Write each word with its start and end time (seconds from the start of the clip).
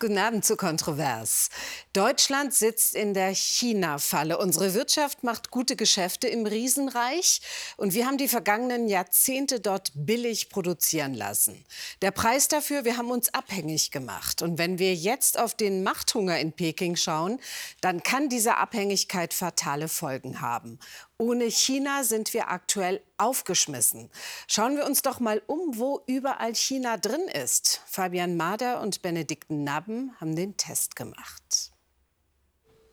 Guten 0.00 0.18
Abend 0.18 0.44
zu 0.44 0.56
Kontrovers. 0.56 1.48
Deutschland 1.92 2.54
sitzt 2.54 2.94
in 2.94 3.14
der 3.14 3.34
China-Falle. 3.34 4.38
Unsere 4.38 4.74
Wirtschaft 4.74 5.24
macht 5.24 5.50
gute 5.50 5.74
Geschäfte 5.74 6.28
im 6.28 6.46
Riesenreich 6.46 7.40
und 7.76 7.94
wir 7.94 8.06
haben 8.06 8.16
die 8.16 8.28
vergangenen 8.28 8.86
Jahrzehnte 8.86 9.58
dort 9.58 9.90
billig 9.94 10.50
produzieren 10.50 11.14
lassen. 11.14 11.64
Der 12.00 12.12
Preis 12.12 12.46
dafür, 12.46 12.84
wir 12.84 12.96
haben 12.96 13.10
uns 13.10 13.34
abhängig 13.34 13.90
gemacht. 13.90 14.40
Und 14.40 14.56
wenn 14.56 14.78
wir 14.78 14.94
jetzt 14.94 15.36
auf 15.36 15.54
den 15.54 15.82
Machthunger 15.82 16.38
in 16.38 16.52
Peking 16.52 16.94
schauen, 16.94 17.40
dann 17.80 18.04
kann 18.04 18.28
diese 18.28 18.56
Abhängigkeit 18.56 19.34
fatale 19.34 19.88
Folgen 19.88 20.40
haben. 20.40 20.78
Ohne 21.20 21.50
China 21.50 22.04
sind 22.04 22.32
wir 22.32 22.48
aktuell 22.48 23.00
aufgeschmissen. 23.16 24.08
Schauen 24.46 24.76
wir 24.76 24.86
uns 24.86 25.02
doch 25.02 25.18
mal 25.18 25.42
um, 25.48 25.76
wo 25.76 26.00
überall 26.06 26.54
China 26.54 26.96
drin 26.96 27.26
ist. 27.42 27.82
Fabian 27.86 28.36
Mader 28.36 28.80
und 28.80 29.02
Benedikt 29.02 29.50
Nabben 29.50 30.12
haben 30.20 30.36
den 30.36 30.56
Test 30.56 30.94
gemacht. 30.94 31.72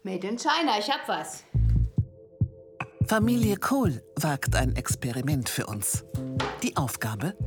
Made 0.02 0.28
in 0.28 0.40
China, 0.40 0.80
ich 0.80 0.90
hab 0.90 1.08
was. 1.08 1.44
Familie 3.08 3.58
Kohl 3.58 4.02
wagt 4.16 4.56
ein 4.56 4.76
Experiment 4.76 5.48
für 5.48 5.68
uns. 5.68 6.04
Die 6.64 6.76
Aufgabe? 6.78 7.38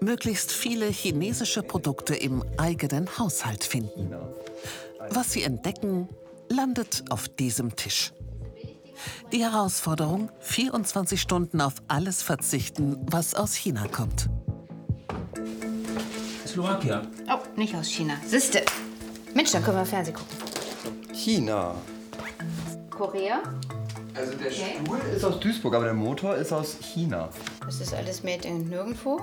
Möglichst 0.00 0.50
viele 0.50 0.86
chinesische 0.86 1.62
Produkte 1.62 2.16
im 2.16 2.44
eigenen 2.58 3.16
Haushalt 3.16 3.62
finden. 3.62 4.12
Was 5.10 5.30
sie 5.32 5.44
entdecken, 5.44 6.08
landet 6.48 7.04
auf 7.10 7.28
diesem 7.28 7.76
Tisch. 7.76 8.12
Die 9.36 9.42
Herausforderung, 9.42 10.30
24 10.40 11.20
Stunden 11.20 11.60
auf 11.60 11.74
alles 11.88 12.22
verzichten, 12.22 12.96
was 13.10 13.34
aus 13.34 13.54
China 13.54 13.86
kommt. 13.86 14.30
Slowakia. 16.46 17.02
Oh, 17.30 17.40
nicht 17.54 17.74
aus 17.76 17.86
China. 17.86 18.14
Siste. 18.24 18.62
Mensch, 19.34 19.52
da 19.52 19.60
können 19.60 19.76
wir 19.76 19.84
Fernsehen 19.84 20.16
gucken. 20.16 20.38
China. 21.12 21.74
Korea? 22.88 23.42
Also 24.14 24.32
der 24.38 24.46
Okay. 24.46 24.80
Stuhl 24.82 25.00
ist 25.14 25.22
aus 25.22 25.38
Duisburg, 25.38 25.74
aber 25.74 25.84
der 25.84 25.92
Motor 25.92 26.36
ist 26.36 26.50
aus 26.50 26.78
China. 26.80 27.28
Das 27.66 27.80
ist 27.80 27.92
alles 27.94 28.22
made 28.22 28.46
in 28.46 28.68
nirgendwo. 28.68 29.20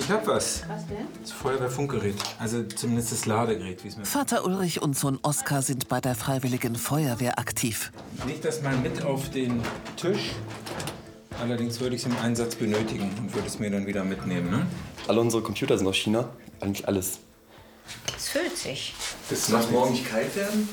Ich 0.00 0.10
hab 0.10 0.26
was. 0.26 0.64
Was 0.68 0.86
denn? 0.88 1.06
Das 1.22 1.30
Feuerwehrfunkgerät. 1.30 2.16
Also 2.40 2.64
zumindest 2.64 3.12
das 3.12 3.26
Ladegerät, 3.26 3.84
wie 3.84 3.88
es 3.88 3.96
mir. 3.96 4.04
Vater 4.04 4.44
Ulrich 4.44 4.82
und 4.82 4.98
Sohn 4.98 5.20
Oskar 5.22 5.62
sind 5.62 5.88
bei 5.88 6.00
der 6.00 6.16
Freiwilligen 6.16 6.74
Feuerwehr 6.74 7.38
aktiv. 7.38 7.92
Leg 8.26 8.42
das 8.42 8.62
mal 8.62 8.76
mit 8.76 9.04
auf 9.04 9.30
den 9.30 9.62
Tisch. 9.96 10.32
Allerdings 11.40 11.78
würde 11.78 11.94
ich 11.94 12.02
es 12.04 12.08
im 12.08 12.16
Einsatz 12.18 12.56
benötigen 12.56 13.08
und 13.18 13.32
würde 13.32 13.46
es 13.46 13.60
mir 13.60 13.70
dann 13.70 13.86
wieder 13.86 14.02
mitnehmen. 14.02 14.50
Ne? 14.50 14.66
Alle 15.06 15.20
unsere 15.20 15.42
Computer 15.42 15.78
sind 15.78 15.86
aus 15.86 15.96
China. 15.96 16.28
Eigentlich 16.60 16.88
alles. 16.88 17.20
Es 18.16 18.30
füllt 18.30 18.56
sich. 18.56 18.94
Das 19.30 19.46
Soll 19.46 19.62
morgen 19.70 19.92
nicht 19.92 20.10
kalt 20.10 20.34
werden? 20.34 20.68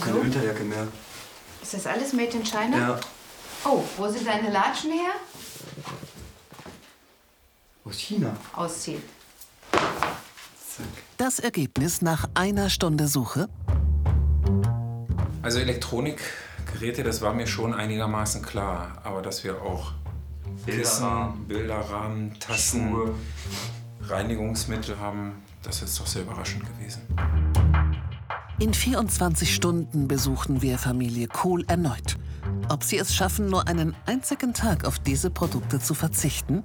Keine 0.00 0.14
Wieso? 0.14 0.24
Winterjacke 0.24 0.62
mehr. 0.62 0.86
Ist 1.60 1.74
das 1.74 1.86
alles 1.86 2.12
made 2.12 2.36
in 2.36 2.44
China? 2.44 2.78
Ja. 2.78 3.00
Oh, 3.64 3.82
wo 3.96 4.08
sind 4.08 4.26
deine 4.26 4.50
Latschen 4.50 4.92
her? 4.92 5.12
Aus 7.84 7.98
China. 7.98 8.36
Ausziehen. 8.52 9.02
Zack. 9.72 10.86
Das 11.16 11.40
Ergebnis 11.40 12.00
nach 12.00 12.28
einer 12.34 12.70
Stunde 12.70 13.08
Suche? 13.08 13.48
Also 15.42 15.58
Elektronikgeräte, 15.58 17.02
das 17.02 17.20
war 17.22 17.34
mir 17.34 17.48
schon 17.48 17.74
einigermaßen 17.74 18.42
klar. 18.42 19.00
Aber 19.02 19.20
dass 19.20 19.42
wir 19.42 19.60
auch 19.62 19.92
Kissen, 20.64 21.04
Bilderrahmen. 21.04 21.48
Bilderrahmen, 21.48 22.38
Tassen, 22.38 22.90
Schuhe. 22.90 23.14
Reinigungsmittel 24.02 24.98
haben, 25.00 25.42
das 25.64 25.82
ist 25.82 25.98
doch 25.98 26.06
sehr 26.06 26.22
überraschend 26.22 26.64
gewesen. 26.64 27.02
In 28.60 28.74
24 28.74 29.52
Stunden 29.52 30.06
besuchen 30.06 30.62
wir 30.62 30.78
Familie 30.78 31.26
Kohl 31.26 31.64
erneut. 31.66 32.16
Ob 32.68 32.84
sie 32.84 32.98
es 32.98 33.12
schaffen, 33.12 33.46
nur 33.46 33.66
einen 33.66 33.96
einzigen 34.06 34.54
Tag 34.54 34.84
auf 34.84 35.00
diese 35.00 35.30
Produkte 35.30 35.80
zu 35.80 35.94
verzichten? 35.94 36.62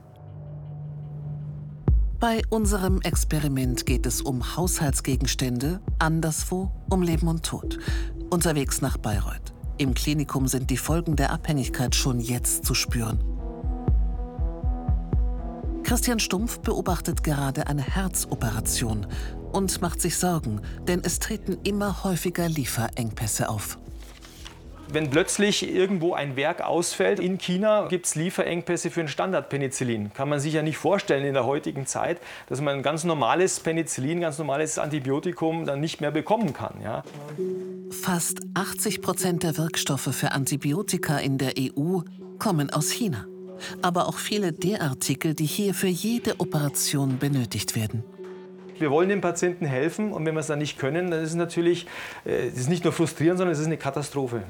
Bei 2.20 2.42
unserem 2.50 3.00
Experiment 3.02 3.86
geht 3.86 4.08
es 4.08 4.24
um 4.24 4.56
Haushaltsgegenstände, 4.56 5.82
anderswo 6.00 6.72
um 6.90 7.04
Leben 7.04 7.28
und 7.28 7.46
Tod. 7.46 7.78
Unterwegs 8.32 8.82
nach 8.82 8.98
Bayreuth. 8.98 9.54
Im 9.78 9.94
Klinikum 9.94 10.48
sind 10.48 10.72
die 10.72 10.78
Folgen 10.78 11.16
der 11.16 11.32
Abhängigkeit 11.32 11.94
schon 11.94 12.20
jetzt 12.20 12.66
zu 12.66 12.74
spüren. 12.74 13.24
Christian 15.84 16.20
Stumpf 16.20 16.60
beobachtet 16.62 17.24
gerade 17.24 17.68
eine 17.68 17.84
Herzoperation 17.84 19.06
und 19.52 19.80
macht 19.84 20.02
sich 20.02 20.18
Sorgen, 20.18 20.62
denn 20.88 21.02
es 21.04 21.20
treten 21.20 21.60
immer 21.66 22.04
häufiger 22.04 22.50
Lieferengpässe 22.50 23.48
auf. 23.48 23.78
Wenn 24.90 25.10
plötzlich 25.10 25.68
irgendwo 25.70 26.14
ein 26.14 26.38
Werk 26.38 26.62
ausfällt 26.62 27.20
in 27.20 27.38
China, 27.38 27.88
gibt 27.90 28.06
es 28.06 28.16
Lieferengpässe 28.16 28.90
für 28.90 29.02
ein 29.02 29.10
Standardpenicillin. 29.10 30.14
Kann 30.14 30.30
man 30.30 30.40
sich 30.40 30.54
ja 30.54 30.62
nicht 30.62 30.78
vorstellen 30.78 31.26
in 31.26 31.34
der 31.34 31.46
heutigen 31.46 31.86
Zeit, 31.86 32.22
dass 32.48 32.62
man 32.62 32.78
ein 32.78 32.84
ganz 32.84 33.04
normales 33.04 33.60
Penicillin, 33.60 34.22
ganz 34.22 34.38
normales 34.38 34.80
Antibiotikum 34.80 35.66
dann 35.66 35.82
nicht 35.82 36.00
mehr 36.00 36.12
bekommen 36.12 36.54
kann. 36.54 36.76
Ja? 36.82 37.04
Fast 38.02 38.40
80 38.54 39.02
Prozent 39.02 39.44
der 39.44 39.58
Wirkstoffe 39.58 40.16
für 40.16 40.32
Antibiotika 40.32 41.18
in 41.18 41.38
der 41.38 41.54
EU 41.60 42.00
kommen 42.40 42.70
aus 42.70 42.90
China. 42.90 43.26
Aber 43.82 44.08
auch 44.08 44.18
viele 44.18 44.54
der 44.54 44.82
Artikel, 44.84 45.34
die 45.34 45.46
hier 45.46 45.74
für 45.74 45.88
jede 45.88 46.40
Operation 46.40 47.18
benötigt 47.18 47.76
werden. 47.76 48.04
Wir 48.80 48.92
wollen 48.92 49.10
den 49.10 49.22
Patienten 49.22 49.66
helfen 49.66 50.12
und 50.12 50.26
wenn 50.26 50.34
wir 50.36 50.42
es 50.42 50.48
dann 50.48 50.60
nicht 50.60 50.78
können, 50.78 51.12
dann 51.12 51.22
ist 51.22 51.30
es 51.30 51.36
natürlich 51.36 51.88
äh, 52.26 52.50
das 52.50 52.60
ist 52.60 52.70
nicht 52.70 52.84
nur 52.84 52.94
frustrierend, 52.94 53.38
sondern 53.38 53.54
es 53.54 53.60
ist 53.60 53.66
eine 53.66 53.78
Katastrophe. 53.78 54.44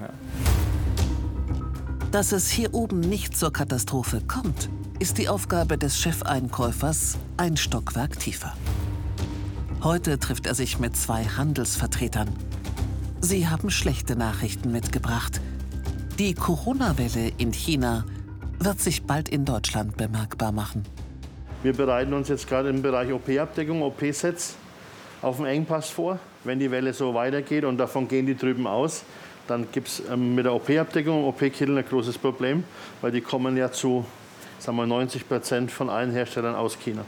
Dass 2.11 2.31
es 2.31 2.49
hier 2.49 2.73
oben 2.73 2.99
nicht 2.99 3.38
zur 3.38 3.51
Katastrophe 3.51 4.21
kommt, 4.27 4.69
ist 4.99 5.17
die 5.17 5.29
Aufgabe 5.29 5.77
des 5.77 5.99
Chefeinkäufers 5.99 7.17
ein 7.38 7.57
Stockwerk 7.57 8.19
tiefer. 8.19 8.53
Heute 9.83 10.17
trifft 10.17 10.47
er 10.47 10.55
sich 10.55 10.79
mit 10.79 10.95
zwei 10.95 11.25
Handelsvertretern. 11.25 12.29
Sie 13.21 13.47
haben 13.47 13.69
schlechte 13.69 14.15
Nachrichten 14.15 14.71
mitgebracht. 14.71 15.41
Die 16.17 16.33
Corona-Welle 16.33 17.31
in 17.38 17.51
China 17.51 18.05
wird 18.59 18.79
sich 18.79 19.03
bald 19.03 19.29
in 19.29 19.45
Deutschland 19.45 19.97
bemerkbar 19.97 20.51
machen. 20.51 20.83
Wir 21.63 21.73
bereiten 21.73 22.13
uns 22.13 22.29
jetzt 22.29 22.47
gerade 22.47 22.69
im 22.69 22.81
Bereich 22.81 23.12
OP-Abdeckung, 23.12 23.81
OP-Sets 23.81 24.56
auf 25.22 25.38
den 25.38 25.45
Engpass 25.45 25.90
vor. 25.90 26.19
Wenn 26.44 26.59
die 26.59 26.72
Welle 26.72 26.94
so 26.94 27.13
weitergeht 27.13 27.63
und 27.66 27.78
davon 27.78 28.07
gehen 28.07 28.25
die 28.25 28.38
drüben 28.38 28.68
aus, 28.68 29.03
dann 29.47 29.68
gibt 29.72 29.88
es 29.88 30.03
ähm, 30.12 30.35
mit 30.35 30.45
der 30.45 30.53
OP-Abdeckung 30.53 31.25
OP-Kittel 31.25 31.78
ein 31.78 31.85
großes 31.85 32.18
Problem, 32.18 32.63
weil 33.01 33.12
die 33.12 33.22
kommen 33.22 33.57
ja 33.57 33.72
zu 33.72 34.06
sagen 34.59 34.78
wir, 34.78 34.85
90 34.85 35.28
Prozent 35.28 35.72
von 35.72 35.90
allen 35.90 36.12
Herstellern 36.12 36.56
aus 36.56 36.78
China. 36.79 37.06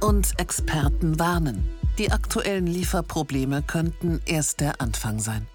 Und 0.00 0.38
Experten 0.38 1.18
warnen, 1.18 1.68
die 1.98 2.12
aktuellen 2.12 2.66
Lieferprobleme 2.66 3.62
könnten 3.62 4.20
erst 4.26 4.60
der 4.60 4.80
Anfang 4.80 5.18
sein. 5.18 5.46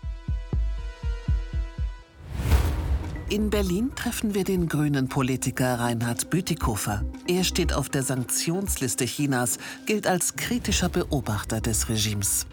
In 3.31 3.49
Berlin 3.49 3.93
treffen 3.95 4.35
wir 4.35 4.43
den 4.43 4.67
grünen 4.67 5.07
Politiker 5.07 5.79
Reinhard 5.79 6.29
Bütikofer. 6.29 7.05
Er 7.29 7.45
steht 7.45 7.71
auf 7.71 7.87
der 7.87 8.03
Sanktionsliste 8.03 9.05
Chinas, 9.05 9.57
gilt 9.85 10.05
als 10.05 10.35
kritischer 10.35 10.89
Beobachter 10.89 11.61
des 11.61 11.87
Regimes. 11.87 12.45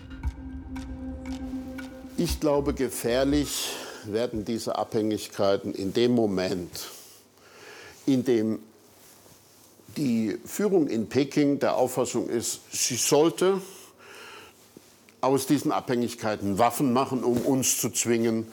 Ich 2.17 2.38
glaube, 2.38 2.75
gefährlich 2.75 3.71
werden 4.05 4.44
diese 4.44 4.78
Abhängigkeiten 4.78 5.75
in 5.75 5.93
dem 5.93 6.12
Moment, 6.12 6.87
in 8.06 8.25
dem 8.25 8.61
die 9.97 10.38
Führung 10.44 10.87
in 10.87 11.09
Peking 11.09 11.58
der 11.58 11.75
Auffassung 11.75 12.29
ist, 12.29 12.61
sie 12.70 12.94
sollte 12.94 13.61
aus 15.20 15.49
diesen 15.49 15.73
Abhängigkeiten 15.73 16.58
Waffen 16.58 16.93
machen, 16.93 17.25
um 17.25 17.38
uns 17.38 17.81
zu 17.81 17.91
zwingen, 17.91 18.47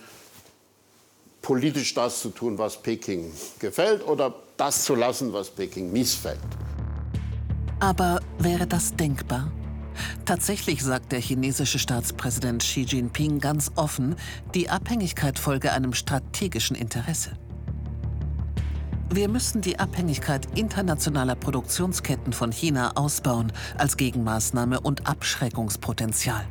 politisch 1.45 1.93
das 1.93 2.21
zu 2.21 2.29
tun, 2.29 2.57
was 2.57 2.81
Peking 2.81 3.31
gefällt, 3.59 4.05
oder 4.07 4.33
das 4.57 4.83
zu 4.83 4.95
lassen, 4.95 5.31
was 5.31 5.51
Peking 5.51 5.91
missfällt. 5.93 6.39
Aber 7.79 8.19
wäre 8.39 8.65
das 8.65 8.95
denkbar? 8.95 9.51
Tatsächlich 10.25 10.83
sagt 10.83 11.11
der 11.11 11.21
chinesische 11.21 11.77
Staatspräsident 11.77 12.63
Xi 12.63 12.81
Jinping 12.81 13.39
ganz 13.39 13.71
offen, 13.75 14.15
die 14.55 14.71
Abhängigkeit 14.71 15.37
folge 15.37 15.71
einem 15.71 15.93
strategischen 15.93 16.75
Interesse. 16.75 17.33
Wir 19.11 19.29
müssen 19.29 19.61
die 19.61 19.77
Abhängigkeit 19.77 20.47
internationaler 20.55 21.35
Produktionsketten 21.35 22.33
von 22.33 22.51
China 22.51 22.93
ausbauen 22.95 23.53
als 23.77 23.97
Gegenmaßnahme 23.97 24.79
und 24.79 25.07
Abschreckungspotenzial. 25.07 26.47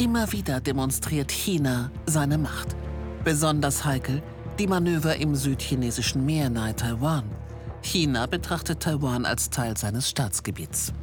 Immer 0.00 0.32
wieder 0.32 0.60
demonstriert 0.60 1.30
China 1.30 1.90
seine 2.06 2.38
Macht. 2.38 2.68
Besonders 3.22 3.84
heikel 3.84 4.22
die 4.58 4.66
Manöver 4.66 5.16
im 5.16 5.34
südchinesischen 5.34 6.24
Meer 6.24 6.48
nahe 6.48 6.74
Taiwan. 6.74 7.30
China 7.82 8.24
betrachtet 8.24 8.80
Taiwan 8.80 9.26
als 9.26 9.50
Teil 9.50 9.76
seines 9.76 10.08
Staatsgebiets. 10.08 10.94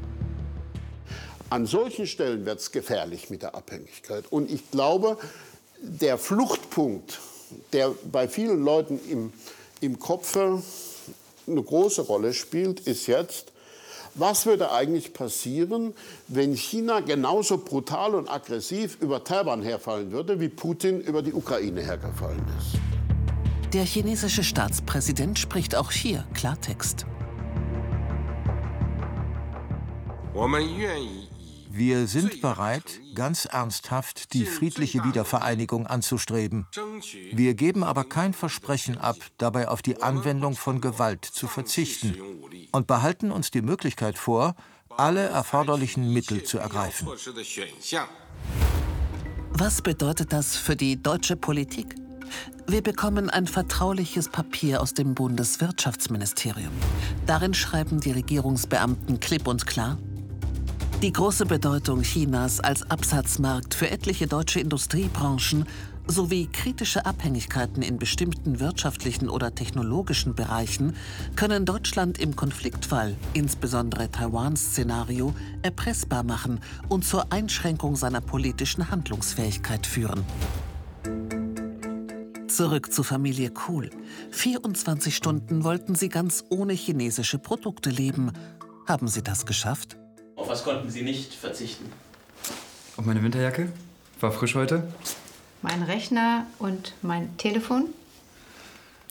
An 1.51 1.67
solchen 1.67 2.07
Stellen 2.07 2.43
wird 2.47 2.59
es 2.59 2.71
gefährlich 2.71 3.29
mit 3.29 3.43
der 3.43 3.53
Abhängigkeit. 3.53 4.25
Und 4.31 4.49
ich 4.49 4.71
glaube, 4.71 5.19
der 5.79 6.17
Fluchtpunkt, 6.17 7.19
der 7.73 7.93
bei 8.11 8.27
vielen 8.27 8.63
Leuten 8.63 8.99
im, 9.07 9.31
im 9.79 9.99
Kopfe 9.99 10.63
eine 11.45 11.61
große 11.61 12.01
Rolle 12.01 12.33
spielt, 12.33 12.79
ist 12.79 13.05
jetzt, 13.05 13.53
was 14.17 14.45
würde 14.45 14.71
eigentlich 14.71 15.13
passieren, 15.13 15.93
wenn 16.27 16.55
China 16.55 16.99
genauso 16.99 17.57
brutal 17.57 18.15
und 18.15 18.29
aggressiv 18.29 18.97
über 18.99 19.23
Taiwan 19.23 19.61
herfallen 19.61 20.11
würde, 20.11 20.39
wie 20.39 20.49
Putin 20.49 20.99
über 21.01 21.21
die 21.21 21.33
Ukraine 21.33 21.81
hergefallen 21.81 22.43
ist? 22.57 22.79
Der 23.73 23.83
chinesische 23.83 24.43
Staatspräsident 24.43 25.37
spricht 25.37 25.75
auch 25.75 25.91
hier 25.91 26.25
Klartext. 26.33 27.05
Wir 31.77 32.07
sind 32.07 32.41
bereit, 32.41 32.99
ganz 33.13 33.45
ernsthaft 33.45 34.33
die 34.33 34.45
friedliche 34.45 35.03
Wiedervereinigung 35.03 35.85
anzustreben. 35.85 36.65
Wir 37.31 37.53
geben 37.53 37.83
aber 37.83 38.03
kein 38.03 38.33
Versprechen 38.33 38.97
ab, 38.97 39.17
dabei 39.37 39.67
auf 39.67 39.83
die 39.83 40.01
Anwendung 40.01 40.55
von 40.55 40.81
Gewalt 40.81 41.23
zu 41.23 41.45
verzichten 41.45 42.17
und 42.71 42.87
behalten 42.87 43.29
uns 43.29 43.51
die 43.51 43.61
Möglichkeit 43.61 44.17
vor, 44.17 44.55
alle 44.89 45.27
erforderlichen 45.27 46.11
Mittel 46.11 46.43
zu 46.43 46.57
ergreifen. 46.57 47.09
Was 49.51 49.81
bedeutet 49.83 50.33
das 50.33 50.55
für 50.55 50.75
die 50.75 50.99
deutsche 50.99 51.35
Politik? 51.35 51.93
Wir 52.65 52.81
bekommen 52.81 53.29
ein 53.29 53.45
vertrauliches 53.45 54.29
Papier 54.29 54.81
aus 54.81 54.95
dem 54.95 55.13
Bundeswirtschaftsministerium. 55.13 56.71
Darin 57.27 57.53
schreiben 57.53 57.99
die 57.99 58.11
Regierungsbeamten 58.11 59.19
klipp 59.19 59.47
und 59.47 59.67
klar, 59.67 59.99
die 61.01 61.13
große 61.13 61.45
Bedeutung 61.45 62.01
Chinas 62.01 62.59
als 62.59 62.89
Absatzmarkt 62.89 63.75
für 63.75 63.91
etliche 63.91 64.25
deutsche 64.25 64.59
Industriebranchen 64.59 65.65
sowie 66.07 66.47
kritische 66.47 67.05
Abhängigkeiten 67.05 67.83
in 67.83 67.99
bestimmten 67.99 68.59
wirtschaftlichen 68.59 69.29
oder 69.29 69.53
technologischen 69.53 70.33
Bereichen 70.33 70.95
können 71.35 71.65
Deutschland 71.65 72.17
im 72.17 72.35
Konfliktfall, 72.35 73.15
insbesondere 73.33 74.09
Taiwan-Szenario, 74.09 75.35
erpressbar 75.61 76.23
machen 76.23 76.61
und 76.89 77.05
zur 77.05 77.31
Einschränkung 77.31 77.95
seiner 77.95 78.21
politischen 78.21 78.89
Handlungsfähigkeit 78.89 79.85
führen. 79.85 80.23
Zurück 82.47 82.91
zur 82.91 83.03
Familie 83.03 83.51
Kohl. 83.51 83.91
24 84.31 85.15
Stunden 85.15 85.63
wollten 85.63 85.93
sie 85.93 86.09
ganz 86.09 86.45
ohne 86.49 86.73
chinesische 86.73 87.37
Produkte 87.37 87.91
leben. 87.91 88.31
Haben 88.87 89.07
sie 89.07 89.21
das 89.21 89.45
geschafft? 89.45 89.97
Auf 90.47 90.53
was 90.53 90.63
konnten 90.63 90.89
Sie 90.89 91.01
nicht 91.01 91.33
verzichten? 91.33 91.91
Auf 92.95 93.05
meine 93.05 93.21
Winterjacke. 93.21 93.67
War 94.21 94.31
frisch 94.31 94.55
heute. 94.55 94.87
Mein 95.61 95.83
Rechner 95.83 96.47
und 96.57 96.93
mein 97.01 97.35
Telefon. 97.35 97.87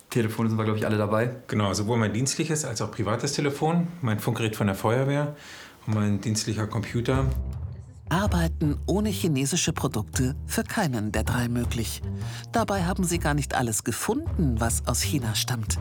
Telefone 0.08 0.48
sind 0.48 0.56
wir, 0.56 0.64
glaube 0.64 0.78
ich, 0.78 0.86
alle 0.86 0.96
dabei. 0.96 1.36
Genau, 1.46 1.74
sowohl 1.74 1.98
mein 1.98 2.14
dienstliches 2.14 2.64
als 2.64 2.80
auch 2.80 2.90
privates 2.90 3.34
Telefon, 3.34 3.88
mein 4.00 4.18
Funkgerät 4.18 4.56
von 4.56 4.66
der 4.66 4.76
Feuerwehr 4.76 5.36
und 5.86 5.94
mein 5.94 6.22
dienstlicher 6.22 6.66
Computer. 6.66 7.26
Arbeiten 8.08 8.78
ohne 8.86 9.08
chinesische 9.08 9.72
Produkte 9.72 10.36
für 10.46 10.62
keinen 10.62 11.12
der 11.12 11.24
drei 11.24 11.48
möglich. 11.48 12.02
Dabei 12.52 12.84
haben 12.84 13.04
sie 13.04 13.18
gar 13.18 13.34
nicht 13.34 13.54
alles 13.54 13.84
gefunden, 13.84 14.56
was 14.58 14.86
aus 14.86 15.00
China 15.00 15.34
stammt. 15.34 15.78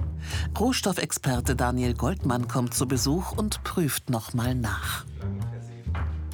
Rohstoffexperte 0.59 1.55
Daniel 1.55 1.93
Goldmann 1.93 2.47
kommt 2.47 2.73
zu 2.73 2.87
Besuch 2.87 3.31
und 3.31 3.63
prüft 3.63 4.09
nochmal 4.09 4.55
nach. 4.55 5.05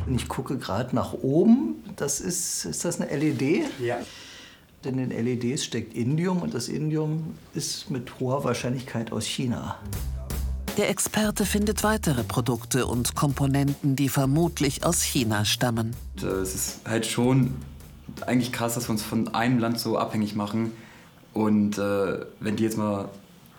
Ich 0.08 0.28
gucke 0.28 0.58
gerade 0.58 0.96
nach 0.96 1.14
oben. 1.14 1.84
Das 1.96 2.20
ist, 2.20 2.66
ist 2.66 2.86
das 2.86 3.00
eine 3.00 3.16
LED? 3.16 3.66
Ja. 3.80 3.98
In 4.84 4.98
den 4.98 5.12
LEDs 5.12 5.64
steckt 5.64 5.94
Indium 5.94 6.42
und 6.42 6.54
das 6.54 6.68
Indium 6.68 7.36
ist 7.54 7.92
mit 7.92 8.20
hoher 8.20 8.44
Wahrscheinlichkeit 8.44 9.12
aus 9.12 9.26
China. 9.26 9.78
Der 10.78 10.90
Experte 10.90 11.46
findet 11.46 11.84
weitere 11.84 12.24
Produkte 12.24 12.86
und 12.86 13.14
Komponenten, 13.14 13.98
die 13.98 14.08
vermutlich 14.08 14.86
aus 14.86 15.02
China 15.02 15.44
stammen. 15.44 15.94
Es 16.16 16.56
ist 16.56 16.80
halt 16.88 17.06
schon 17.06 17.56
eigentlich 18.26 18.54
krass, 18.54 18.76
dass 18.76 18.88
wir 18.88 18.92
uns 18.92 19.04
von 19.04 19.34
einem 19.36 19.60
Land 19.60 19.80
so 19.80 19.98
abhängig 19.98 20.34
machen. 20.36 20.72
Und 21.34 21.78
äh, 21.78 22.26
wenn 22.40 22.56
die 22.56 22.64
jetzt 22.64 22.78
mal 22.78 23.10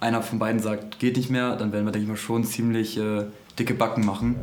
einer 0.01 0.23
von 0.23 0.39
beiden 0.39 0.61
sagt, 0.61 0.99
geht 0.99 1.17
nicht 1.17 1.31
mehr, 1.31 1.57
dann 1.57 1.73
werden 1.73 1.85
wir, 1.85 1.93
denke 1.93 2.05
ich 2.05 2.09
mal, 2.09 2.17
schon 2.17 2.45
ziemlich 2.45 2.97
äh, 2.97 3.27
dicke 3.59 3.75
Backen 3.75 4.07
machen. 4.07 4.37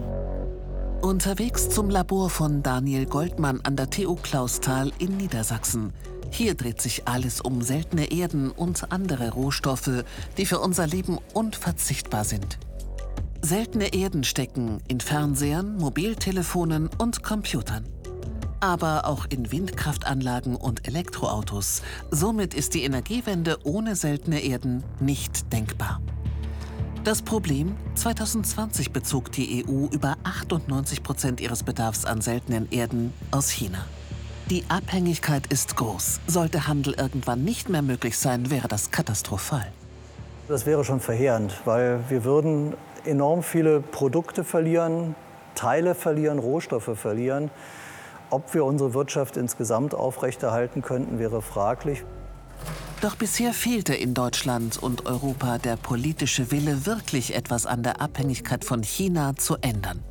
Unterwegs 1.01 1.69
zum 1.69 1.89
Labor 1.89 2.29
von 2.29 2.61
Daniel 2.61 3.05
Goldmann 3.05 3.61
an 3.63 3.77
der 3.77 3.89
TU 3.89 4.15
Clausthal 4.15 4.91
in 4.99 5.15
Niedersachsen. 5.15 5.93
Hier 6.29 6.55
dreht 6.55 6.81
sich 6.81 7.07
alles 7.07 7.39
um 7.39 7.61
seltene 7.61 8.11
Erden 8.11 8.51
und 8.51 8.91
andere 8.91 9.31
Rohstoffe, 9.31 10.03
die 10.37 10.45
für 10.45 10.59
unser 10.59 10.87
Leben 10.87 11.17
unverzichtbar 11.33 12.25
sind. 12.25 12.59
Seltene 13.41 13.93
Erden 13.93 14.25
stecken 14.25 14.79
in 14.89 14.99
Fernsehern, 14.99 15.77
Mobiltelefonen 15.77 16.89
und 16.97 17.23
Computern. 17.23 17.85
Aber 18.59 19.05
auch 19.05 19.25
in 19.29 19.53
Windkraftanlagen 19.53 20.57
und 20.57 20.85
Elektroautos. 20.85 21.81
Somit 22.11 22.53
ist 22.53 22.73
die 22.73 22.83
Energiewende 22.83 23.57
ohne 23.63 23.95
seltene 23.95 24.41
Erden 24.41 24.83
nicht 24.99 25.53
denkbar. 25.53 26.01
Das 27.05 27.21
Problem, 27.21 27.77
2020 27.95 28.91
bezog 28.91 29.31
die 29.31 29.65
EU 29.65 29.85
über 29.85 30.17
98 30.25 31.01
Prozent 31.01 31.39
ihres 31.39 31.63
Bedarfs 31.63 32.03
an 32.03 32.19
seltenen 32.19 32.69
Erden 32.71 33.13
aus 33.31 33.49
China. 33.49 33.85
Die 34.49 34.65
Abhängigkeit 34.67 35.47
ist 35.47 35.77
groß. 35.77 36.19
Sollte 36.27 36.67
Handel 36.67 36.93
irgendwann 36.93 37.45
nicht 37.45 37.69
mehr 37.69 37.81
möglich 37.81 38.17
sein, 38.17 38.51
wäre 38.51 38.67
das 38.67 38.91
katastrophal. 38.91 39.71
Das 40.49 40.65
wäre 40.65 40.83
schon 40.83 40.99
verheerend, 40.99 41.53
weil 41.63 42.01
wir 42.09 42.25
würden 42.25 42.73
enorm 43.05 43.43
viele 43.43 43.79
Produkte 43.79 44.43
verlieren, 44.43 45.15
Teile 45.55 45.95
verlieren, 45.95 46.37
Rohstoffe 46.37 46.97
verlieren. 46.99 47.49
Ob 48.29 48.53
wir 48.53 48.65
unsere 48.65 48.93
Wirtschaft 48.93 49.37
insgesamt 49.37 49.95
aufrechterhalten 49.95 50.81
könnten, 50.81 51.17
wäre 51.17 51.41
fraglich. 51.41 52.03
Doch 53.01 53.15
bisher 53.15 53.53
fehlte 53.53 53.93
in 53.93 54.13
Deutschland 54.13 54.77
und 54.77 55.05
Europa 55.05 55.57
der 55.57 55.77
politische 55.77 56.51
Wille, 56.51 56.85
wirklich 56.85 57.33
etwas 57.33 57.65
an 57.65 57.81
der 57.81 58.01
Abhängigkeit 58.01 58.65
von 58.65 58.83
China 58.83 59.37
zu 59.37 59.55
ändern. 59.61 60.03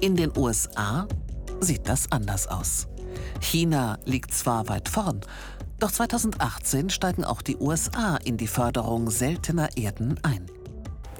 In 0.00 0.16
den 0.16 0.36
USA 0.36 1.06
sieht 1.60 1.88
das 1.88 2.10
anders 2.10 2.48
aus. 2.48 2.88
China 3.40 3.96
liegt 4.06 4.34
zwar 4.34 4.68
weit 4.68 4.88
vorn, 4.88 5.20
doch 5.78 5.92
2018 5.92 6.90
steigen 6.90 7.24
auch 7.24 7.42
die 7.42 7.56
USA 7.58 8.16
in 8.16 8.36
die 8.36 8.48
Förderung 8.48 9.08
seltener 9.08 9.68
Erden 9.76 10.18
ein. 10.24 10.46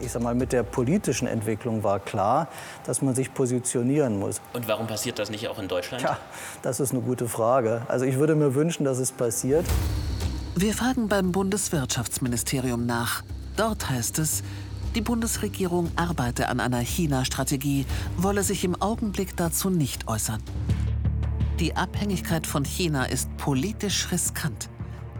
Ich 0.00 0.10
sag 0.10 0.22
mal, 0.22 0.34
mit 0.34 0.50
der 0.52 0.64
politischen 0.64 1.28
Entwicklung 1.28 1.84
war 1.84 2.00
klar, 2.00 2.48
dass 2.84 3.00
man 3.00 3.14
sich 3.14 3.32
positionieren 3.32 4.18
muss. 4.18 4.40
Und 4.54 4.66
warum 4.66 4.88
passiert 4.88 5.20
das 5.20 5.30
nicht 5.30 5.46
auch 5.46 5.58
in 5.60 5.68
Deutschland? 5.68 6.02
Tja, 6.02 6.18
das 6.62 6.80
ist 6.80 6.92
eine 6.92 7.02
gute 7.02 7.28
Frage. 7.28 7.82
Also 7.86 8.06
ich 8.06 8.16
würde 8.16 8.34
mir 8.34 8.56
wünschen, 8.56 8.84
dass 8.84 8.98
es 8.98 9.12
passiert. 9.12 9.66
Wir 10.56 10.74
fragen 10.74 11.08
beim 11.08 11.30
Bundeswirtschaftsministerium 11.30 12.84
nach. 12.84 13.22
Dort 13.56 13.88
heißt 13.88 14.18
es, 14.18 14.42
die 14.96 15.00
Bundesregierung 15.00 15.90
arbeite 15.94 16.48
an 16.48 16.58
einer 16.58 16.80
China-Strategie, 16.80 17.86
wolle 18.16 18.42
sich 18.42 18.64
im 18.64 18.80
Augenblick 18.82 19.36
dazu 19.36 19.70
nicht 19.70 20.08
äußern. 20.08 20.42
Die 21.60 21.76
Abhängigkeit 21.76 22.46
von 22.46 22.64
China 22.64 23.04
ist 23.04 23.34
politisch 23.36 24.10
riskant. 24.10 24.68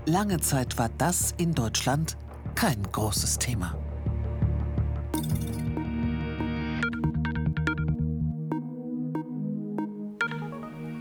Lange 0.05 0.41
Zeit 0.41 0.79
war 0.79 0.91
das 0.99 1.33
in 1.37 1.55
Deutschland 1.55 2.17
kein 2.57 2.83
großes 2.83 3.39
Thema. 3.39 3.80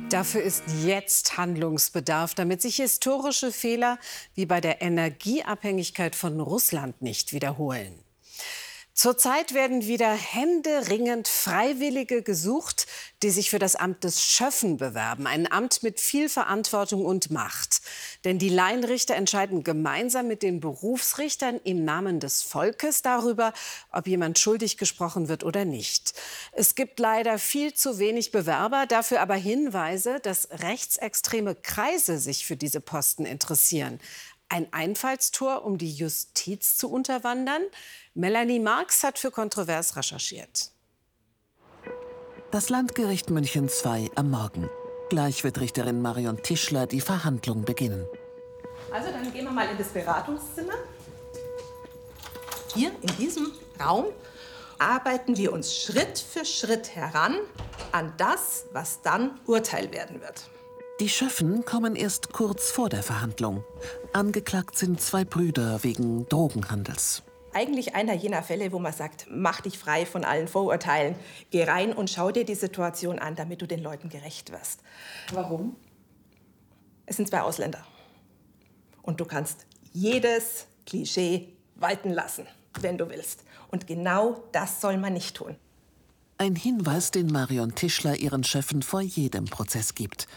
Dafür 0.10 0.42
ist 0.42 0.64
jetzt 0.84 1.38
Handlungsbedarf, 1.38 2.34
damit 2.34 2.64
sich 2.64 2.78
historische 2.78 3.52
Fehler 3.52 4.00
wie 4.34 4.48
bei 4.48 4.60
der 4.60 4.82
Energieabhängigkeit 4.82 6.16
von 6.16 6.40
Russland 6.40 7.00
nicht 7.04 7.32
wiederholen. 7.32 8.04
Zurzeit 9.00 9.54
werden 9.54 9.88
wieder 9.88 10.12
händeringend 10.12 11.30
Freiwillige 11.30 12.22
gesucht, 12.22 12.86
die 13.24 13.30
sich 13.30 13.50
für 13.50 13.58
das 13.58 13.78
Amt 13.78 14.04
des 14.04 14.22
Schöffen 14.22 14.76
bewerben. 14.76 15.26
Ein 15.26 15.50
Amt 15.50 15.84
mit 15.84 16.02
viel 16.02 16.28
Verantwortung 16.28 17.06
und 17.06 17.32
Macht. 17.32 17.82
Denn 18.26 18.40
die 18.40 18.50
Laienrichter 18.50 19.16
entscheiden 19.16 19.64
gemeinsam 19.64 20.28
mit 20.28 20.44
den 20.44 20.60
Berufsrichtern 20.60 21.62
im 21.64 21.86
Namen 21.86 22.20
des 22.20 22.42
Volkes 22.44 23.02
darüber, 23.02 23.54
ob 23.94 24.06
jemand 24.06 24.38
schuldig 24.38 24.76
gesprochen 24.76 25.30
wird 25.30 25.46
oder 25.46 25.64
nicht. 25.64 26.14
Es 26.52 26.76
gibt 26.76 27.00
leider 27.00 27.40
viel 27.40 27.74
zu 27.74 28.00
wenig 28.00 28.32
Bewerber, 28.32 28.86
dafür 28.86 29.22
aber 29.22 29.36
Hinweise, 29.36 30.20
dass 30.20 30.50
rechtsextreme 30.52 31.56
Kreise 31.56 32.20
sich 32.20 32.46
für 32.46 32.58
diese 32.58 32.82
Posten 32.82 33.26
interessieren. 33.26 34.02
Ein 34.50 34.74
Einfallstor, 34.74 35.64
um 35.64 35.78
die 35.78 35.92
Justiz 35.92 36.76
zu 36.76 36.92
unterwandern? 36.92 37.62
Melanie 38.16 38.60
Marx 38.60 39.04
hat 39.04 39.20
für 39.20 39.30
Kontrovers 39.30 39.96
recherchiert. 39.96 40.72
Das 42.50 42.70
Landgericht 42.70 43.30
München 43.30 43.70
II 43.70 44.10
am 44.16 44.32
Morgen. 44.32 44.68
Gleich 45.10 45.44
wird 45.44 45.60
Richterin 45.60 46.02
Marion 46.02 46.42
Tischler 46.42 46.88
die 46.88 47.00
Verhandlung 47.00 47.64
beginnen. 47.64 48.08
Also 48.92 49.12
dann 49.12 49.32
gehen 49.32 49.46
wir 49.46 49.52
mal 49.52 49.70
in 49.70 49.78
das 49.78 49.90
Beratungszimmer. 49.90 50.74
Hier 52.74 52.92
in 53.02 53.16
diesem 53.18 53.52
Raum 53.80 54.06
arbeiten 54.80 55.38
wir 55.38 55.54
uns 55.54 55.76
Schritt 55.76 56.18
für 56.18 56.44
Schritt 56.44 56.96
heran 56.96 57.36
an 57.92 58.14
das, 58.18 58.66
was 58.72 59.02
dann 59.04 59.40
Urteil 59.46 59.92
werden 59.92 60.22
wird. 60.22 60.50
Die 61.00 61.08
Schöffen 61.08 61.64
kommen 61.64 61.96
erst 61.96 62.34
kurz 62.34 62.72
vor 62.72 62.90
der 62.90 63.04
Verhandlung. 63.04 63.64
Angeklagt 64.12 64.78
sind 64.78 65.00
zwei 65.00 65.24
Brüder 65.24 65.82
wegen 65.82 66.28
Drogenhandels. 66.28 67.24
Eigentlich 67.54 67.96
einer 67.96 68.14
jener 68.14 68.44
Fälle, 68.44 68.74
wo 68.74 68.80
man 68.80 68.92
sagt, 68.92 69.26
mach 69.32 69.62
dich 69.62 69.80
frei 69.80 70.06
von 70.06 70.26
allen 70.26 70.50
Vorurteilen. 70.50 71.16
Geh 71.52 71.64
rein 71.64 71.94
und 71.94 72.10
schau 72.10 72.32
dir 72.32 72.44
die 72.44 72.54
Situation 72.54 73.18
an, 73.18 73.36
damit 73.36 73.62
du 73.62 73.66
den 73.66 73.82
Leuten 73.82 74.10
gerecht 74.10 74.52
wirst. 74.52 74.82
Warum? 75.32 75.78
Es 77.06 77.16
sind 77.16 77.30
zwei 77.30 77.44
Ausländer. 77.44 77.86
Und 79.02 79.22
du 79.22 79.26
kannst 79.26 79.68
jedes 79.94 80.68
Klischee 80.86 81.48
walten 81.76 82.12
lassen, 82.12 82.46
wenn 82.82 82.98
du 82.98 83.08
willst. 83.10 83.46
Und 83.72 83.88
genau 83.88 84.44
das 84.52 84.82
soll 84.82 84.98
man 84.98 85.14
nicht 85.14 85.34
tun. 85.34 85.56
Ein 86.38 86.58
Hinweis, 86.58 87.12
den 87.12 87.28
Marion 87.28 87.74
Tischler 87.74 88.18
ihren 88.18 88.44
Schöffen 88.44 88.82
vor 88.82 89.02
jedem 89.02 89.46
Prozess 89.46 89.96
gibt. 89.96 90.28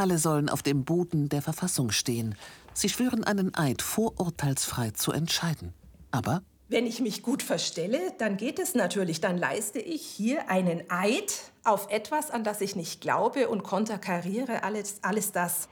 Alle 0.00 0.16
sollen 0.16 0.48
auf 0.48 0.62
dem 0.62 0.86
Boden 0.86 1.28
der 1.28 1.42
Verfassung 1.42 1.90
stehen. 1.90 2.34
Sie 2.72 2.88
schwören 2.88 3.22
einen 3.22 3.54
Eid, 3.54 3.82
vorurteilsfrei 3.82 4.92
zu 4.92 5.12
entscheiden. 5.12 5.74
Aber 6.10 6.40
wenn 6.70 6.86
ich 6.86 7.00
mich 7.00 7.22
gut 7.22 7.42
verstelle, 7.42 7.98
dann 8.16 8.38
geht 8.38 8.58
es 8.58 8.74
natürlich. 8.74 9.20
Dann 9.20 9.36
leiste 9.36 9.78
ich 9.78 10.00
hier 10.00 10.48
einen 10.48 10.84
Eid 10.88 11.52
auf 11.64 11.90
etwas, 11.90 12.30
an 12.30 12.44
das 12.44 12.62
ich 12.62 12.76
nicht 12.76 13.02
glaube 13.02 13.50
und 13.50 13.62
konterkariere 13.62 14.62
alles, 14.62 15.00
alles 15.02 15.32
das. 15.32 15.68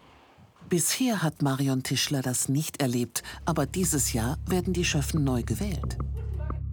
Bisher 0.69 1.23
hat 1.23 1.41
Marion 1.41 1.83
Tischler 1.83 2.21
das 2.21 2.51
nicht 2.51 2.83
erlebt, 2.83 3.23
aber 3.47 3.65
dieses 3.65 4.13
Jahr 4.13 4.37
werden 4.47 4.75
die 4.75 4.85
Schöffen 4.85 5.25
neu 5.25 5.43
gewählt. 5.43 5.97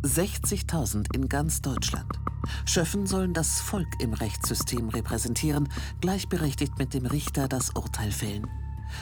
60.000 0.05 1.15
in 1.15 1.27
ganz 1.27 1.61
Deutschland. 1.61 2.19
Schöffen 2.65 3.07
sollen 3.07 3.33
das 3.33 3.59
Volk 3.59 3.87
im 3.99 4.13
Rechtssystem 4.13 4.89
repräsentieren, 4.89 5.67
gleichberechtigt 5.99 6.77
mit 6.77 6.93
dem 6.93 7.05
Richter 7.05 7.47
das 7.47 7.71
Urteil 7.71 8.11
fällen. 8.11 8.47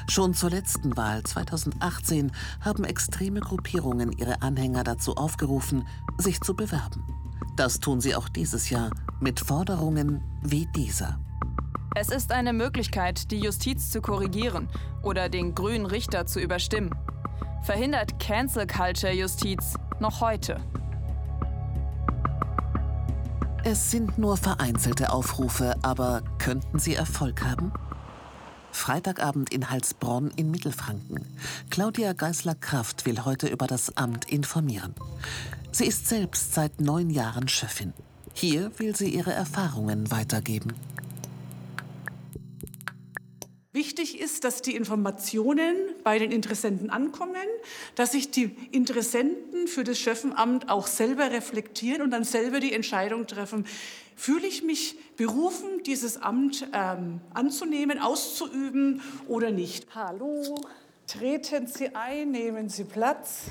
Schon 0.07 0.33
zur 0.33 0.49
letzten 0.49 0.95
Wahl 0.95 1.21
2018 1.23 2.31
haben 2.61 2.85
extreme 2.85 3.41
Gruppierungen 3.41 4.13
ihre 4.13 4.41
Anhänger 4.41 4.83
dazu 4.83 5.15
aufgerufen, 5.15 5.87
sich 6.17 6.39
zu 6.39 6.55
bewerben. 6.55 7.03
Das 7.57 7.79
tun 7.79 7.99
sie 7.99 8.15
auch 8.15 8.29
dieses 8.29 8.69
Jahr 8.69 8.89
mit 9.19 9.41
Forderungen 9.41 10.23
wie 10.41 10.65
dieser. 10.67 11.19
Es 11.95 12.09
ist 12.09 12.31
eine 12.31 12.53
Möglichkeit, 12.53 13.29
die 13.29 13.39
Justiz 13.39 13.91
zu 13.91 14.01
korrigieren 14.01 14.69
oder 15.03 15.29
den 15.29 15.53
grünen 15.53 15.85
Richter 15.85 16.25
zu 16.25 16.39
überstimmen. 16.39 16.89
Verhindert 17.61 18.19
Cancel 18.19 18.65
Culture 18.65 19.13
Justiz 19.13 19.75
noch 19.99 20.21
heute. 20.21 20.59
Es 23.65 23.91
sind 23.91 24.17
nur 24.17 24.35
vereinzelte 24.35 25.13
Aufrufe, 25.13 25.77
aber 25.83 26.21
könnten 26.37 26.79
sie 26.79 26.95
Erfolg 26.95 27.45
haben? 27.45 27.71
Freitagabend 28.73 29.53
in 29.53 29.69
Heilsbronn 29.69 30.31
in 30.35 30.51
Mittelfranken. 30.51 31.25
Claudia 31.69 32.11
Geisler-Kraft 32.11 33.05
will 33.05 33.23
heute 33.23 33.47
über 33.47 33.65
das 33.65 33.95
Amt 33.95 34.29
informieren. 34.29 34.93
Sie 35.71 35.85
ist 35.85 36.07
selbst 36.07 36.53
seit 36.53 36.81
neun 36.81 37.09
Jahren 37.09 37.47
Chefin. 37.47 37.93
Hier 38.33 38.77
will 38.79 38.97
sie 38.97 39.07
ihre 39.07 39.31
Erfahrungen 39.31 40.11
weitergeben. 40.11 40.73
Wichtig 43.95 44.19
ist, 44.19 44.43
dass 44.43 44.63
die 44.63 44.75
Informationen 44.75 45.75
bei 46.03 46.17
den 46.17 46.31
Interessenten 46.31 46.89
ankommen, 46.89 47.35
dass 47.93 48.13
sich 48.13 48.31
die 48.31 48.45
Interessenten 48.71 49.67
für 49.67 49.83
das 49.83 49.99
Schöffenamt 49.99 50.67
auch 50.67 50.87
selber 50.87 51.29
reflektieren 51.29 52.01
und 52.01 52.09
dann 52.09 52.23
selber 52.23 52.59
die 52.59 52.73
Entscheidung 52.73 53.27
treffen, 53.27 53.67
fühle 54.15 54.47
ich 54.47 54.63
mich 54.63 54.97
berufen, 55.15 55.83
dieses 55.85 56.19
Amt 56.19 56.67
ähm, 56.73 57.21
anzunehmen, 57.35 57.99
auszuüben 57.99 59.01
oder 59.27 59.51
nicht. 59.51 59.85
Hallo, 59.93 60.55
treten 61.05 61.67
Sie 61.67 61.93
ein, 61.93 62.31
nehmen 62.31 62.69
Sie 62.69 62.85
Platz. 62.85 63.41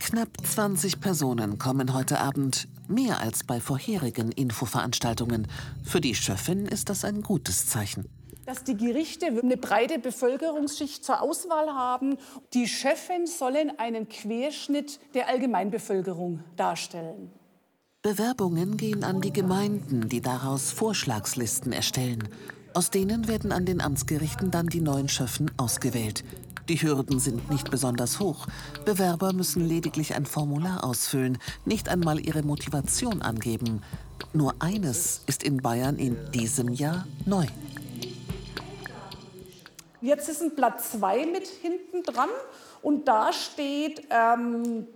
Knapp 0.00 0.30
20 0.44 1.00
Personen 1.00 1.56
kommen 1.60 1.94
heute 1.94 2.18
Abend, 2.18 2.66
mehr 2.88 3.20
als 3.20 3.44
bei 3.44 3.60
vorherigen 3.60 4.32
Infoveranstaltungen. 4.32 5.46
Für 5.84 6.00
die 6.00 6.16
Schöffin 6.16 6.66
ist 6.66 6.88
das 6.88 7.04
ein 7.04 7.22
gutes 7.22 7.66
Zeichen 7.66 8.08
dass 8.48 8.64
die 8.64 8.78
Gerichte 8.78 9.26
eine 9.26 9.58
breite 9.58 9.98
Bevölkerungsschicht 9.98 11.04
zur 11.04 11.20
Auswahl 11.20 11.68
haben. 11.68 12.16
Die 12.54 12.66
Chefin 12.66 13.26
sollen 13.26 13.78
einen 13.78 14.08
Querschnitt 14.08 15.00
der 15.12 15.28
Allgemeinbevölkerung 15.28 16.42
darstellen. 16.56 17.30
Bewerbungen 18.00 18.78
gehen 18.78 19.04
an 19.04 19.20
die 19.20 19.34
Gemeinden, 19.34 20.08
die 20.08 20.22
daraus 20.22 20.70
Vorschlagslisten 20.70 21.74
erstellen. 21.74 22.26
Aus 22.72 22.88
denen 22.90 23.28
werden 23.28 23.52
an 23.52 23.66
den 23.66 23.82
Amtsgerichten 23.82 24.50
dann 24.50 24.68
die 24.68 24.80
neuen 24.80 25.10
Schöffen 25.10 25.50
ausgewählt. 25.58 26.24
Die 26.70 26.80
Hürden 26.80 27.20
sind 27.20 27.50
nicht 27.50 27.70
besonders 27.70 28.18
hoch. 28.18 28.46
Bewerber 28.86 29.34
müssen 29.34 29.68
lediglich 29.68 30.14
ein 30.14 30.24
Formular 30.24 30.84
ausfüllen, 30.84 31.36
nicht 31.66 31.90
einmal 31.90 32.18
ihre 32.18 32.42
Motivation 32.42 33.20
angeben. 33.20 33.82
Nur 34.32 34.54
eines 34.60 35.20
ist 35.26 35.42
in 35.42 35.58
Bayern 35.58 35.96
in 35.96 36.16
diesem 36.32 36.72
Jahr 36.72 37.06
neu. 37.26 37.44
Jetzt 40.00 40.28
ist 40.28 40.42
ein 40.42 40.54
Blatt 40.54 40.80
2 40.80 41.26
mit 41.26 41.46
hinten 41.46 42.02
dran 42.04 42.28
und 42.82 43.08
da 43.08 43.32
steht, 43.32 44.06
ähm, 44.10 44.86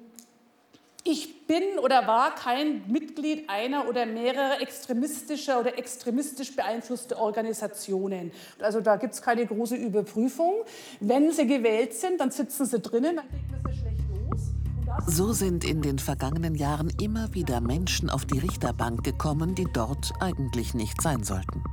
ich 1.04 1.48
bin 1.48 1.80
oder 1.82 2.06
war 2.06 2.34
kein 2.34 2.88
Mitglied 2.88 3.50
einer 3.50 3.88
oder 3.88 4.06
mehrerer 4.06 4.60
extremistischer 4.60 5.58
oder 5.58 5.76
extremistisch 5.76 6.54
beeinflusster 6.54 7.18
Organisationen. 7.18 8.30
Also 8.60 8.80
da 8.80 8.94
gibt 8.96 9.14
es 9.14 9.22
keine 9.22 9.44
große 9.44 9.74
Überprüfung. 9.74 10.62
Wenn 11.00 11.32
sie 11.32 11.48
gewählt 11.48 11.94
sind, 11.94 12.20
dann 12.20 12.30
sitzen 12.30 12.66
sie 12.66 12.78
drinnen, 12.78 13.16
dann 13.16 13.28
kriegt 13.28 13.50
man 13.50 13.72
sie 13.72 13.78
schlecht 13.80 14.02
los. 14.30 15.14
So 15.14 15.32
sind 15.32 15.64
in 15.64 15.82
den 15.82 15.98
vergangenen 15.98 16.54
Jahren 16.54 16.92
immer 17.00 17.34
wieder 17.34 17.60
Menschen 17.60 18.08
auf 18.08 18.24
die 18.24 18.38
Richterbank 18.38 19.02
gekommen, 19.02 19.56
die 19.56 19.66
dort 19.72 20.12
eigentlich 20.20 20.74
nicht 20.74 21.02
sein 21.02 21.24
sollten. 21.24 21.64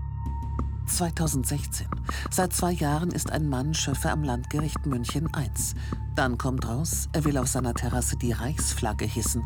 2016. 0.90 1.88
Seit 2.32 2.54
zwei 2.54 2.72
Jahren 2.72 3.12
ist 3.12 3.32
ein 3.32 3.48
Mann 3.48 3.74
Schöffe 3.74 4.12
am 4.12 4.24
Landgericht 4.24 4.86
München 4.86 5.30
I. 5.38 5.50
Dann 6.16 6.38
kommt 6.38 6.68
raus, 6.68 7.08
er 7.14 7.24
will 7.24 7.38
auf 7.38 7.48
seiner 7.48 7.74
Terrasse 7.74 8.18
die 8.18 8.32
Reichsflagge 8.32 9.06
hissen. 9.06 9.44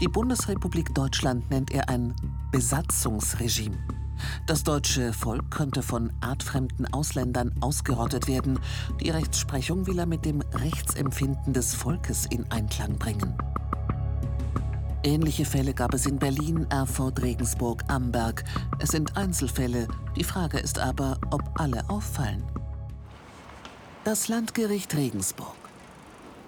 Die 0.00 0.08
Bundesrepublik 0.08 0.94
Deutschland 0.94 1.50
nennt 1.50 1.70
er 1.72 1.88
ein 1.88 2.14
Besatzungsregime. 2.52 3.76
Das 4.46 4.64
deutsche 4.64 5.12
Volk 5.12 5.50
könnte 5.50 5.82
von 5.82 6.12
artfremden 6.20 6.92
Ausländern 6.92 7.52
ausgerottet 7.60 8.28
werden. 8.28 8.58
Die 9.00 9.10
Rechtsprechung 9.10 9.86
will 9.86 9.98
er 9.98 10.06
mit 10.06 10.24
dem 10.24 10.40
Rechtsempfinden 10.40 11.52
des 11.52 11.74
Volkes 11.74 12.26
in 12.26 12.50
Einklang 12.50 12.98
bringen. 12.98 13.36
Ähnliche 15.06 15.44
Fälle 15.44 15.72
gab 15.72 15.94
es 15.94 16.04
in 16.06 16.18
Berlin, 16.18 16.66
Erfurt, 16.68 17.22
Regensburg, 17.22 17.84
Amberg. 17.86 18.42
Es 18.80 18.88
sind 18.88 19.16
Einzelfälle. 19.16 19.86
Die 20.16 20.24
Frage 20.24 20.58
ist 20.58 20.80
aber, 20.80 21.20
ob 21.30 21.42
alle 21.54 21.88
auffallen. 21.88 22.42
Das 24.02 24.26
Landgericht 24.26 24.96
Regensburg. 24.96 25.54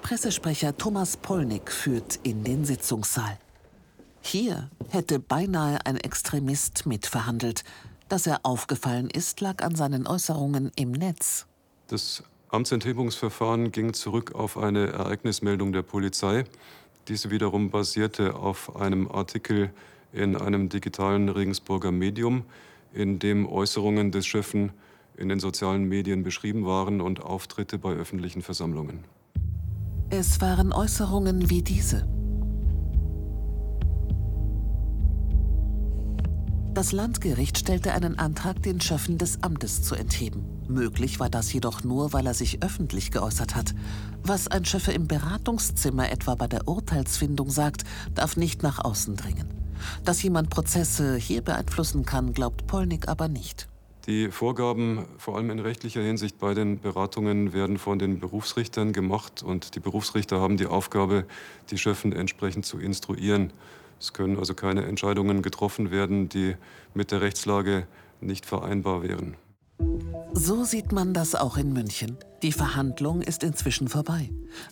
Pressesprecher 0.03 0.77
Thomas 0.77 1.17
Polnick 1.17 1.71
führt 1.71 2.19
in 2.25 2.43
den 2.43 2.65
Sitzungssaal. 2.65 3.39
Hier 4.23 4.69
hätte 4.89 5.21
beinahe 5.21 5.79
ein 5.87 5.97
Extremist 5.97 6.85
mitverhandelt. 6.85 7.63
Dass 8.09 8.27
er 8.27 8.41
aufgefallen 8.43 9.09
ist, 9.09 9.41
lag 9.41 9.63
an 9.63 9.77
seinen 9.77 10.09
Äußerungen 10.09 10.73
im 10.75 10.91
Netz. 10.91 11.47
Das 11.87 12.25
Amtsenthebungsverfahren 12.49 13.71
ging 13.71 13.95
zurück 13.95 14.35
auf 14.35 14.59
eine 14.59 14.89
Ereignismeldung 14.89 15.73
der 15.73 15.83
Polizei. 15.83 16.45
Diese 17.09 17.31
wiederum 17.31 17.71
basierte 17.71 18.35
auf 18.35 18.77
einem 18.77 19.09
Artikel 19.11 19.71
in 20.13 20.37
einem 20.37 20.69
digitalen 20.69 21.31
Regensburger 21.31 21.91
Medium, 21.91 22.45
in 22.93 23.19
dem 23.19 23.47
Äußerungen 23.47 24.13
des 24.13 24.27
Chefen 24.27 24.73
in 25.17 25.31
den 25.31 25.41
sozialen 25.41 25.85
Medien 25.85 26.23
beschrieben 26.23 26.67
waren 26.67 27.01
und 27.01 27.23
Auftritte 27.23 27.79
bei 27.79 27.93
öffentlichen 27.93 28.43
Versammlungen. 28.43 29.05
Es 30.11 30.41
waren 30.43 30.73
Äußerungen 30.73 31.49
wie 31.49 31.63
diese. 31.63 32.07
Das 36.75 36.93
Landgericht 36.93 37.59
stellte 37.59 37.93
einen 37.93 38.19
Antrag, 38.19 38.63
den 38.63 38.81
Schöffen 38.81 39.19
des 39.19 39.43
Amtes 39.43 39.83
zu 39.83 39.95
entheben. 39.95 40.58
Möglich 40.69 41.19
war 41.19 41.31
das 41.31 41.53
jedoch 41.53 41.83
nur, 41.83 42.13
weil 42.13 42.27
er 42.27 42.35
sich 42.35 42.63
öffentlich 42.63 43.11
geäußert 43.11 43.57
hat. 43.57 43.75
Was 44.23 44.49
ein 44.49 44.67
Schöffe 44.67 44.93
im 44.93 45.09
Beratungszimmer 45.09 46.11
etwa 46.13 46.35
bei 46.35 46.47
der 46.47 46.69
Urteilsfindung 46.69 47.51
sagt, 47.51 47.85
darf 48.15 48.37
nicht 48.37 48.63
nach 48.63 48.85
außen 48.85 49.17
dringen. 49.17 49.49
Dass 50.05 50.23
jemand 50.23 50.51
Prozesse 50.51 51.17
hier 51.17 51.43
beeinflussen 51.43 52.05
kann, 52.05 52.35
glaubt 52.35 52.67
Polnick 52.67 53.09
aber 53.09 53.29
nicht. 53.29 53.69
Die 54.07 54.31
Vorgaben, 54.31 55.05
vor 55.19 55.37
allem 55.37 55.51
in 55.51 55.59
rechtlicher 55.59 56.03
Hinsicht 56.03 56.39
bei 56.39 56.55
den 56.55 56.81
Beratungen, 56.81 57.53
werden 57.53 57.79
von 57.79 57.99
den 57.99 58.21
Berufsrichtern 58.21 58.93
gemacht. 58.93 59.43
Und 59.43 59.75
die 59.75 59.81
Berufsrichter 59.81 60.41
haben 60.41 60.57
die 60.57 60.67
Aufgabe, 60.67 61.27
die 61.71 61.79
Schöffen 61.79 62.13
entsprechend 62.13 62.67
zu 62.67 62.79
instruieren. 62.79 63.53
Es 64.01 64.13
können 64.13 64.39
also 64.39 64.55
keine 64.55 64.85
Entscheidungen 64.85 65.43
getroffen 65.43 65.91
werden, 65.91 66.29
die 66.29 66.57
mit 66.95 67.11
der 67.11 67.21
Rechtslage 67.21 67.87
nicht 68.21 68.47
vereinbar 68.47 69.03
wären. 69.03 69.37
So 70.33 70.65
sieht 70.65 70.93
man 70.93 71.15
das 71.15 71.35
auch 71.35 71.57
in 71.57 71.73
München. 71.73 72.17
Die 72.43 72.53
Verhandlung 72.53 73.23
ist 73.23 73.43
inzwischen 73.43 73.89
vorbei. 73.89 74.31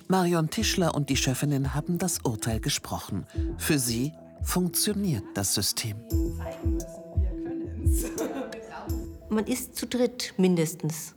Marion 0.09 0.49
Tischler 0.49 0.95
und 0.95 1.11
die 1.11 1.17
Schöffinnen 1.17 1.75
haben 1.75 1.99
das 1.99 2.21
Urteil 2.21 2.61
gesprochen. 2.61 3.27
Für 3.59 3.79
sie 3.79 4.13
funktioniert 4.43 5.25
das 5.35 5.55
System. 5.55 5.97
Man 9.29 9.47
ist 9.47 9.77
zu 9.77 9.87
dritt 9.87 10.35
mindestens. 10.37 11.15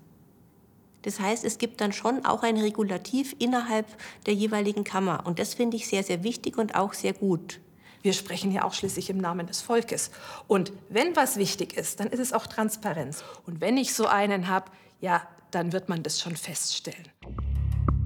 Das 1.04 1.20
heißt, 1.20 1.46
es 1.46 1.58
gibt 1.58 1.80
dann 1.80 1.94
schon 1.94 2.26
auch 2.26 2.44
ein 2.44 2.58
Regulativ 2.58 3.36
innerhalb 3.40 3.86
der 4.26 4.34
jeweiligen 4.34 4.84
Kammer. 4.84 5.26
Und 5.26 5.40
das 5.40 5.54
finde 5.54 5.78
ich 5.78 5.88
sehr, 5.88 6.04
sehr 6.04 6.24
wichtig 6.24 6.58
und 6.58 6.76
auch 6.76 6.94
sehr 6.94 7.14
gut. 7.14 7.62
Wir 8.02 8.14
sprechen 8.14 8.52
ja 8.52 8.64
auch 8.64 8.74
schließlich 8.74 9.10
im 9.10 9.18
Namen 9.18 9.48
des 9.48 9.62
Volkes. 9.62 10.12
Und 10.48 10.72
wenn 10.90 11.16
was 11.16 11.38
wichtig 11.38 11.76
ist, 11.76 12.00
dann 12.00 12.08
ist 12.08 12.20
es 12.20 12.34
auch 12.34 12.48
Transparenz. 12.48 13.24
Und 13.46 13.62
wenn 13.62 13.78
ich 13.78 13.94
so 13.94 14.08
einen 14.08 14.48
habe, 14.48 14.72
ja, 15.02 15.22
dann 15.52 15.74
wird 15.74 15.90
man 15.90 16.04
das 16.04 16.20
schon 16.20 16.36
feststellen. 16.36 17.10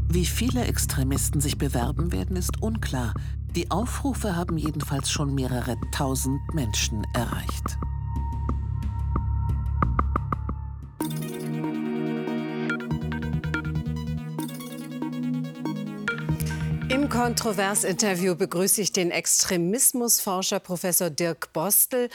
Wie 0.09 0.25
viele 0.25 0.65
Extremisten 0.65 1.41
sich 1.41 1.57
bewerben 1.57 2.11
werden, 2.11 2.35
ist 2.35 2.61
unklar. 2.61 3.13
Die 3.55 3.71
Aufrufe 3.71 4.35
haben 4.35 4.57
jedenfalls 4.57 5.11
schon 5.11 5.33
mehrere 5.33 5.75
tausend 5.91 6.39
Menschen 6.53 7.03
erreicht. 7.13 7.77
Kontrovers-Interview 17.13 18.33
begrüße 18.33 18.81
ich 18.81 18.91
den 18.91 19.11
Extremismusforscher 19.11 20.59
Professor 20.59 21.11
Dirk 21.11 21.53
Bostel, 21.53 22.09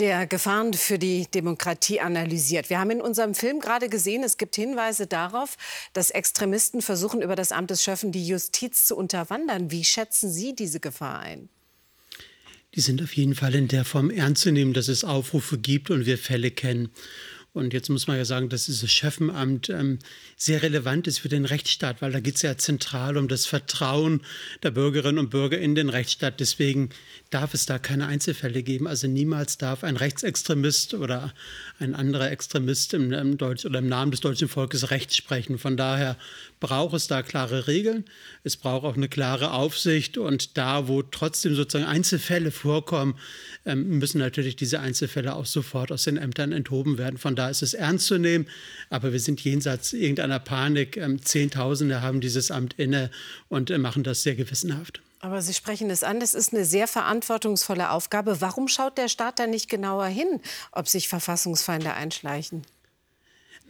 der 0.00 0.26
Gefahren 0.26 0.74
für 0.74 0.98
die 0.98 1.28
Demokratie 1.32 2.00
analysiert. 2.00 2.68
Wir 2.68 2.80
haben 2.80 2.90
in 2.90 3.00
unserem 3.00 3.36
Film 3.36 3.60
gerade 3.60 3.88
gesehen, 3.88 4.24
es 4.24 4.38
gibt 4.38 4.56
Hinweise 4.56 5.06
darauf, 5.06 5.56
dass 5.92 6.10
Extremisten 6.10 6.82
versuchen, 6.82 7.22
über 7.22 7.36
das 7.36 7.52
Amt 7.52 7.70
des 7.70 7.84
Schöffen 7.84 8.10
die 8.10 8.26
Justiz 8.26 8.86
zu 8.86 8.96
unterwandern. 8.96 9.70
Wie 9.70 9.84
schätzen 9.84 10.32
Sie 10.32 10.52
diese 10.52 10.80
Gefahr 10.80 11.20
ein? 11.20 11.48
Die 12.74 12.80
sind 12.80 13.00
auf 13.02 13.12
jeden 13.12 13.36
Fall 13.36 13.54
in 13.54 13.68
der 13.68 13.84
Form 13.84 14.10
ernst 14.10 14.42
zu 14.42 14.50
nehmen, 14.50 14.72
dass 14.72 14.88
es 14.88 15.04
Aufrufe 15.04 15.58
gibt 15.58 15.90
und 15.90 16.06
wir 16.06 16.18
Fälle 16.18 16.50
kennen. 16.50 16.90
Und 17.52 17.72
jetzt 17.72 17.88
muss 17.88 18.06
man 18.06 18.16
ja 18.16 18.24
sagen, 18.24 18.48
dass 18.48 18.66
dieses 18.66 18.92
Schöffenamt 18.92 19.70
ähm, 19.70 19.98
sehr 20.36 20.62
relevant 20.62 21.08
ist 21.08 21.18
für 21.18 21.28
den 21.28 21.44
Rechtsstaat, 21.44 22.00
weil 22.00 22.12
da 22.12 22.20
geht 22.20 22.36
es 22.36 22.42
ja 22.42 22.56
zentral 22.56 23.16
um 23.16 23.26
das 23.26 23.46
Vertrauen 23.46 24.20
der 24.62 24.70
Bürgerinnen 24.70 25.18
und 25.18 25.30
Bürger 25.30 25.58
in 25.58 25.74
den 25.74 25.88
Rechtsstaat. 25.88 26.38
Deswegen 26.38 26.90
darf 27.30 27.52
es 27.52 27.66
da 27.66 27.80
keine 27.80 28.06
Einzelfälle 28.06 28.62
geben. 28.62 28.86
Also 28.86 29.08
niemals 29.08 29.58
darf 29.58 29.82
ein 29.82 29.96
Rechtsextremist 29.96 30.94
oder 30.94 31.34
ein 31.80 31.96
anderer 31.96 32.30
Extremist 32.30 32.94
im, 32.94 33.12
im 33.12 33.36
Deutsch, 33.36 33.64
oder 33.64 33.80
im 33.80 33.88
Namen 33.88 34.12
des 34.12 34.20
deutschen 34.20 34.48
Volkes 34.48 34.90
Recht 34.90 35.14
sprechen. 35.14 35.58
Von 35.58 35.76
daher 35.76 36.16
braucht 36.60 36.94
es 36.94 37.06
da 37.08 37.22
klare 37.22 37.66
Regeln. 37.66 38.04
Es 38.44 38.56
braucht 38.56 38.84
auch 38.84 38.96
eine 38.96 39.08
klare 39.08 39.52
Aufsicht. 39.52 40.18
Und 40.18 40.56
da, 40.56 40.86
wo 40.86 41.02
trotzdem 41.02 41.54
sozusagen 41.54 41.90
Einzelfälle 41.90 42.50
vorkommen, 42.50 43.18
ähm, 43.66 43.98
müssen 43.98 44.18
natürlich 44.18 44.56
diese 44.56 44.80
Einzelfälle 44.80 45.34
auch 45.34 45.46
sofort 45.46 45.90
aus 45.90 46.04
den 46.04 46.16
Ämtern 46.16 46.52
enthoben 46.52 46.98
werden. 46.98 47.18
Von 47.18 47.34
da 47.34 47.48
ist 47.50 47.62
es 47.62 47.74
ernst 47.74 48.06
zu 48.06 48.18
nehmen. 48.18 48.46
Aber 48.90 49.12
wir 49.12 49.20
sind 49.20 49.40
jenseits 49.40 49.92
irgendeiner 49.92 50.38
Panik. 50.38 50.96
Ähm, 50.96 51.22
Zehntausende 51.24 52.02
haben 52.02 52.20
dieses 52.20 52.50
Amt 52.50 52.74
inne 52.78 53.10
und 53.48 53.70
äh, 53.70 53.78
machen 53.78 54.04
das 54.04 54.22
sehr 54.22 54.34
gewissenhaft. 54.34 55.00
Aber 55.22 55.42
Sie 55.42 55.52
sprechen 55.52 55.90
es 55.90 56.02
an, 56.02 56.18
das 56.18 56.32
ist 56.32 56.54
eine 56.54 56.64
sehr 56.64 56.88
verantwortungsvolle 56.88 57.90
Aufgabe. 57.90 58.40
Warum 58.40 58.68
schaut 58.68 58.96
der 58.96 59.08
Staat 59.08 59.38
da 59.38 59.46
nicht 59.46 59.68
genauer 59.68 60.06
hin, 60.06 60.40
ob 60.72 60.88
sich 60.88 61.08
Verfassungsfeinde 61.08 61.92
einschleichen? 61.92 62.62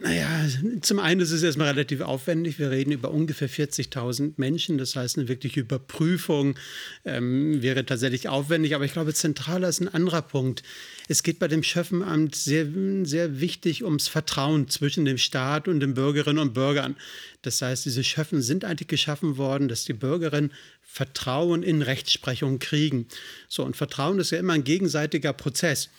Naja, 0.02 0.48
zum 0.80 0.98
einen 0.98 1.20
ist 1.20 1.30
es 1.30 1.42
erstmal 1.42 1.68
relativ 1.68 2.00
aufwendig. 2.00 2.58
Wir 2.58 2.70
reden 2.70 2.90
über 2.90 3.10
ungefähr 3.10 3.50
40.000 3.50 4.32
Menschen. 4.38 4.78
Das 4.78 4.96
heißt, 4.96 5.18
eine 5.18 5.28
wirkliche 5.28 5.60
Überprüfung 5.60 6.58
ähm, 7.04 7.60
wäre 7.60 7.84
tatsächlich 7.84 8.26
aufwendig. 8.26 8.74
Aber 8.74 8.86
ich 8.86 8.94
glaube, 8.94 9.12
zentraler 9.12 9.68
ist 9.68 9.80
ein 9.80 9.92
anderer 9.92 10.22
Punkt. 10.22 10.62
Es 11.08 11.22
geht 11.22 11.38
bei 11.38 11.48
dem 11.48 11.62
Schöffenamt 11.62 12.34
sehr, 12.34 12.66
sehr 13.02 13.40
wichtig 13.40 13.84
ums 13.84 14.08
Vertrauen 14.08 14.68
zwischen 14.68 15.04
dem 15.04 15.18
Staat 15.18 15.68
und 15.68 15.80
den 15.80 15.92
Bürgerinnen 15.92 16.38
und 16.38 16.54
Bürgern. 16.54 16.96
Das 17.42 17.60
heißt, 17.60 17.84
diese 17.84 18.02
Schöffen 18.02 18.40
sind 18.40 18.64
eigentlich 18.64 18.88
geschaffen 18.88 19.36
worden, 19.36 19.68
dass 19.68 19.84
die 19.84 19.92
Bürgerinnen 19.92 20.50
Vertrauen 20.80 21.62
in 21.62 21.82
Rechtsprechung 21.82 22.58
kriegen. 22.58 23.06
So, 23.48 23.64
und 23.64 23.76
Vertrauen 23.76 24.18
ist 24.18 24.30
ja 24.30 24.38
immer 24.38 24.54
ein 24.54 24.64
gegenseitiger 24.64 25.34
Prozess. 25.34 25.90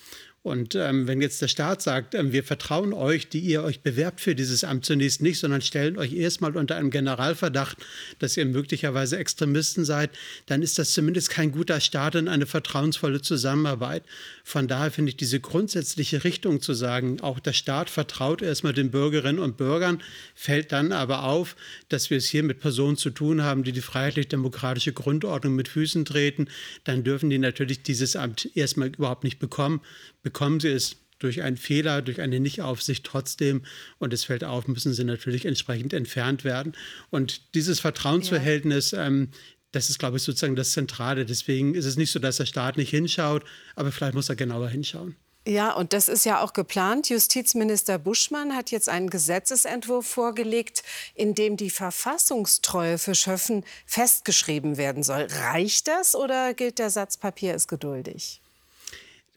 Und 0.43 0.73
ähm, 0.73 1.05
wenn 1.05 1.21
jetzt 1.21 1.39
der 1.43 1.47
Staat 1.47 1.83
sagt, 1.83 2.15
ähm, 2.15 2.31
wir 2.31 2.43
vertrauen 2.43 2.93
euch, 2.93 3.29
die 3.29 3.41
ihr 3.41 3.61
euch 3.61 3.81
bewerbt 3.81 4.21
für 4.21 4.33
dieses 4.33 4.63
Amt 4.63 4.85
zunächst 4.85 5.21
nicht, 5.21 5.37
sondern 5.37 5.61
stellen 5.61 5.99
euch 5.99 6.13
erstmal 6.13 6.57
unter 6.57 6.77
einem 6.77 6.89
Generalverdacht, 6.89 7.77
dass 8.17 8.37
ihr 8.37 8.45
möglicherweise 8.45 9.19
Extremisten 9.19 9.85
seid, 9.85 10.09
dann 10.47 10.63
ist 10.63 10.79
das 10.79 10.93
zumindest 10.93 11.29
kein 11.29 11.51
guter 11.51 11.79
Start 11.79 12.15
in 12.15 12.27
eine 12.27 12.47
vertrauensvolle 12.47 13.21
Zusammenarbeit. 13.21 14.03
Von 14.43 14.67
daher 14.67 14.89
finde 14.89 15.11
ich 15.11 15.17
diese 15.17 15.39
grundsätzliche 15.39 16.23
Richtung 16.23 16.59
zu 16.59 16.73
sagen, 16.73 17.21
auch 17.21 17.39
der 17.39 17.53
Staat 17.53 17.91
vertraut 17.91 18.41
erstmal 18.41 18.73
den 18.73 18.89
Bürgerinnen 18.89 19.39
und 19.39 19.57
Bürgern, 19.57 20.01
fällt 20.33 20.71
dann 20.71 20.91
aber 20.91 21.23
auf, 21.23 21.55
dass 21.89 22.09
wir 22.09 22.17
es 22.17 22.25
hier 22.25 22.41
mit 22.41 22.59
Personen 22.59 22.97
zu 22.97 23.11
tun 23.11 23.43
haben, 23.43 23.63
die 23.63 23.73
die 23.73 23.81
freiheitlich-demokratische 23.81 24.93
Grundordnung 24.93 25.53
mit 25.55 25.67
Füßen 25.67 26.03
treten, 26.03 26.47
dann 26.83 27.03
dürfen 27.03 27.29
die 27.29 27.37
natürlich 27.37 27.83
dieses 27.83 28.15
Amt 28.15 28.49
erstmal 28.55 28.87
überhaupt 28.87 29.23
nicht 29.23 29.37
bekommen 29.37 29.81
bekommen 30.31 30.61
sie 30.61 30.69
es 30.69 30.95
durch 31.19 31.41
einen 31.41 31.57
Fehler, 31.57 32.01
durch 32.01 32.21
eine 32.21 32.39
Nichtaufsicht 32.39 33.05
trotzdem 33.05 33.63
und 33.99 34.13
es 34.13 34.23
fällt 34.23 34.45
auf, 34.45 34.67
müssen 34.67 34.93
sie 34.93 35.03
natürlich 35.03 35.45
entsprechend 35.45 35.93
entfernt 35.93 36.45
werden. 36.45 36.73
Und 37.09 37.53
dieses 37.53 37.81
Vertrauensverhältnis, 37.81 38.91
ja. 38.91 39.07
ähm, 39.07 39.29
das 39.73 39.89
ist, 39.89 39.99
glaube 39.99 40.17
ich, 40.17 40.23
sozusagen 40.23 40.55
das 40.55 40.71
Zentrale. 40.71 41.25
Deswegen 41.25 41.75
ist 41.75 41.85
es 41.85 41.97
nicht 41.97 42.11
so, 42.11 42.19
dass 42.19 42.37
der 42.37 42.45
Staat 42.45 42.77
nicht 42.77 42.89
hinschaut, 42.89 43.43
aber 43.75 43.91
vielleicht 43.91 44.13
muss 44.13 44.29
er 44.29 44.35
genauer 44.37 44.69
hinschauen. 44.69 45.15
Ja, 45.45 45.73
und 45.73 45.93
das 45.93 46.07
ist 46.07 46.23
ja 46.23 46.39
auch 46.41 46.53
geplant. 46.53 47.09
Justizminister 47.09 47.97
Buschmann 47.97 48.55
hat 48.55 48.69
jetzt 48.69 48.87
einen 48.87 49.09
Gesetzesentwurf 49.09 50.05
vorgelegt, 50.05 50.83
in 51.13 51.35
dem 51.35 51.57
die 51.57 51.71
Verfassungstreue 51.71 52.97
für 52.97 53.15
Schöffen 53.15 53.65
festgeschrieben 53.85 54.77
werden 54.77 55.03
soll. 55.03 55.27
Reicht 55.29 55.87
das 55.87 56.15
oder 56.15 56.53
gilt 56.53 56.79
der 56.79 56.89
Satz 56.89 57.17
Papier 57.17 57.55
ist 57.55 57.67
geduldig? 57.67 58.41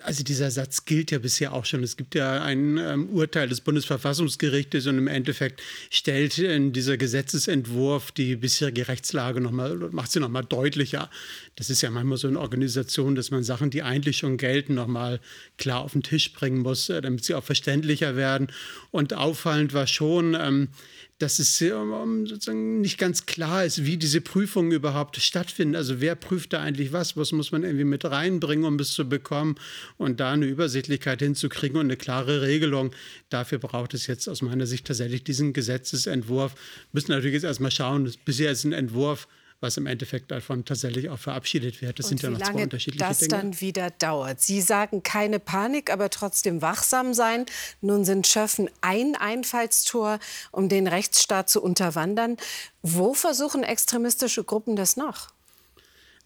Also 0.05 0.23
dieser 0.23 0.51
Satz 0.51 0.85
gilt 0.85 1.11
ja 1.13 1.19
bisher 1.19 1.55
auch 1.55 1.65
schon. 1.65 1.83
Es 1.83 1.97
gibt 1.97 2.15
ja 2.15 2.43
ein 2.43 2.77
ähm, 2.77 3.09
Urteil 3.09 3.49
des 3.49 3.63
Bundesverfassungsgerichtes 3.63 4.87
und 4.87 4.99
im 4.99 5.07
Endeffekt 5.07 5.63
stellt 5.89 6.39
äh, 6.39 6.71
dieser 6.71 6.99
Gesetzesentwurf 6.99 8.13
die 8.13 8.37
bisherige 8.37 8.87
Rechtslage 8.87 9.41
noch 9.41 9.51
mal, 9.51 9.75
macht 9.93 10.13
sie 10.13 10.21
noch 10.21 10.29
mal 10.29 10.43
deutlicher. 10.43 11.09
Das 11.57 11.71
ist 11.71 11.81
ja 11.81 11.91
manchmal 11.91 12.19
so 12.19 12.29
eine 12.29 12.39
Organisation, 12.39 13.15
dass 13.15 13.31
man 13.31 13.45
Sachen, 13.45 13.71
die 13.71 13.83
eigentlich 13.83 14.19
schon 14.19 14.37
gelten, 14.37 14.75
noch 14.75 14.89
mal 14.89 15.21
klar 15.57 15.81
auf 15.81 15.93
den 15.93 16.03
Tisch 16.03 16.35
bringen 16.35 16.59
muss, 16.59 16.91
äh, 16.91 17.01
damit 17.01 17.25
sie 17.25 17.35
auch 17.35 17.45
verständlicher 17.45 18.15
werden. 18.15 18.49
Und 18.91 19.15
auffallend 19.15 19.73
war 19.73 19.87
schon, 19.87 20.37
ähm, 20.39 20.69
dass 21.19 21.39
es 21.39 21.59
sozusagen 21.59 22.81
nicht 22.81 22.99
ganz 22.99 23.25
klar 23.25 23.65
ist, 23.65 23.85
wie 23.85 23.97
diese 23.97 24.21
Prüfungen 24.21 24.73
überhaupt 24.73 25.17
stattfinden. 25.17 25.77
Also 25.77 26.01
wer 26.01 26.17
prüft 26.17 26.53
da 26.53 26.61
eigentlich 26.61 26.93
was? 26.93 27.17
Was 27.17 27.31
muss 27.33 27.53
man 27.53 27.63
irgendwie 27.63 27.85
mit 27.85 28.05
reinbringen, 28.05 28.65
um 28.65 28.79
es 28.81 28.93
zu 28.93 29.09
bekommen? 29.09 29.55
Und 29.97 30.19
da 30.19 30.33
eine 30.33 30.47
Übersichtlichkeit 30.47 31.21
hinzukriegen 31.21 31.79
und 31.79 31.87
eine 31.87 31.97
klare 31.97 32.43
Regelung. 32.43 32.93
Dafür 33.31 33.59
braucht 33.59 33.95
es 33.95 34.07
jetzt 34.09 34.29
aus 34.29 34.43
meiner 34.43 34.67
Sicht 34.67 34.87
tatsächlich 34.87 35.23
diesen 35.23 35.53
Gesetzesentwurf. 35.53 36.55
Müssen 36.93 37.13
natürlich 37.13 37.35
jetzt 37.35 37.45
erstmal 37.45 37.71
schauen, 37.71 38.13
bisher 38.25 38.51
ist 38.51 38.65
ein 38.65 38.73
Entwurf, 38.73 39.29
was 39.61 39.77
im 39.77 39.87
Endeffekt 39.87 40.31
davon 40.31 40.65
tatsächlich 40.65 41.11
auch 41.11 41.19
verabschiedet 41.19 41.83
wird. 41.83 41.99
Das 41.99 42.07
Und 42.07 42.21
sind 42.21 42.23
ja 42.23 42.31
noch 42.31 42.53
zwei 42.53 42.63
unterschiedliche 42.63 43.05
das 43.05 43.19
Dinge. 43.19 43.31
dann 43.31 43.61
wieder 43.61 43.91
dauert. 43.91 44.41
Sie 44.41 44.61
sagen 44.61 45.03
keine 45.03 45.39
Panik, 45.39 45.91
aber 45.91 46.11
trotzdem 46.11 46.63
wachsam 46.63 47.15
sein. 47.15 47.47
Nun 47.81 48.05
sind 48.05 48.27
Schöffen 48.27 48.71
ein 48.81 49.17
Einfallstor, 49.17 50.19
um 50.53 50.69
den 50.69 50.87
Rechtsstaat 50.87 51.49
zu 51.49 51.63
unterwandern. 51.63 52.37
Wo 52.83 53.15
versuchen 53.15 53.63
extremistische 53.63 54.45
Gruppen 54.45 54.77
das 54.77 54.97
noch? 54.97 55.34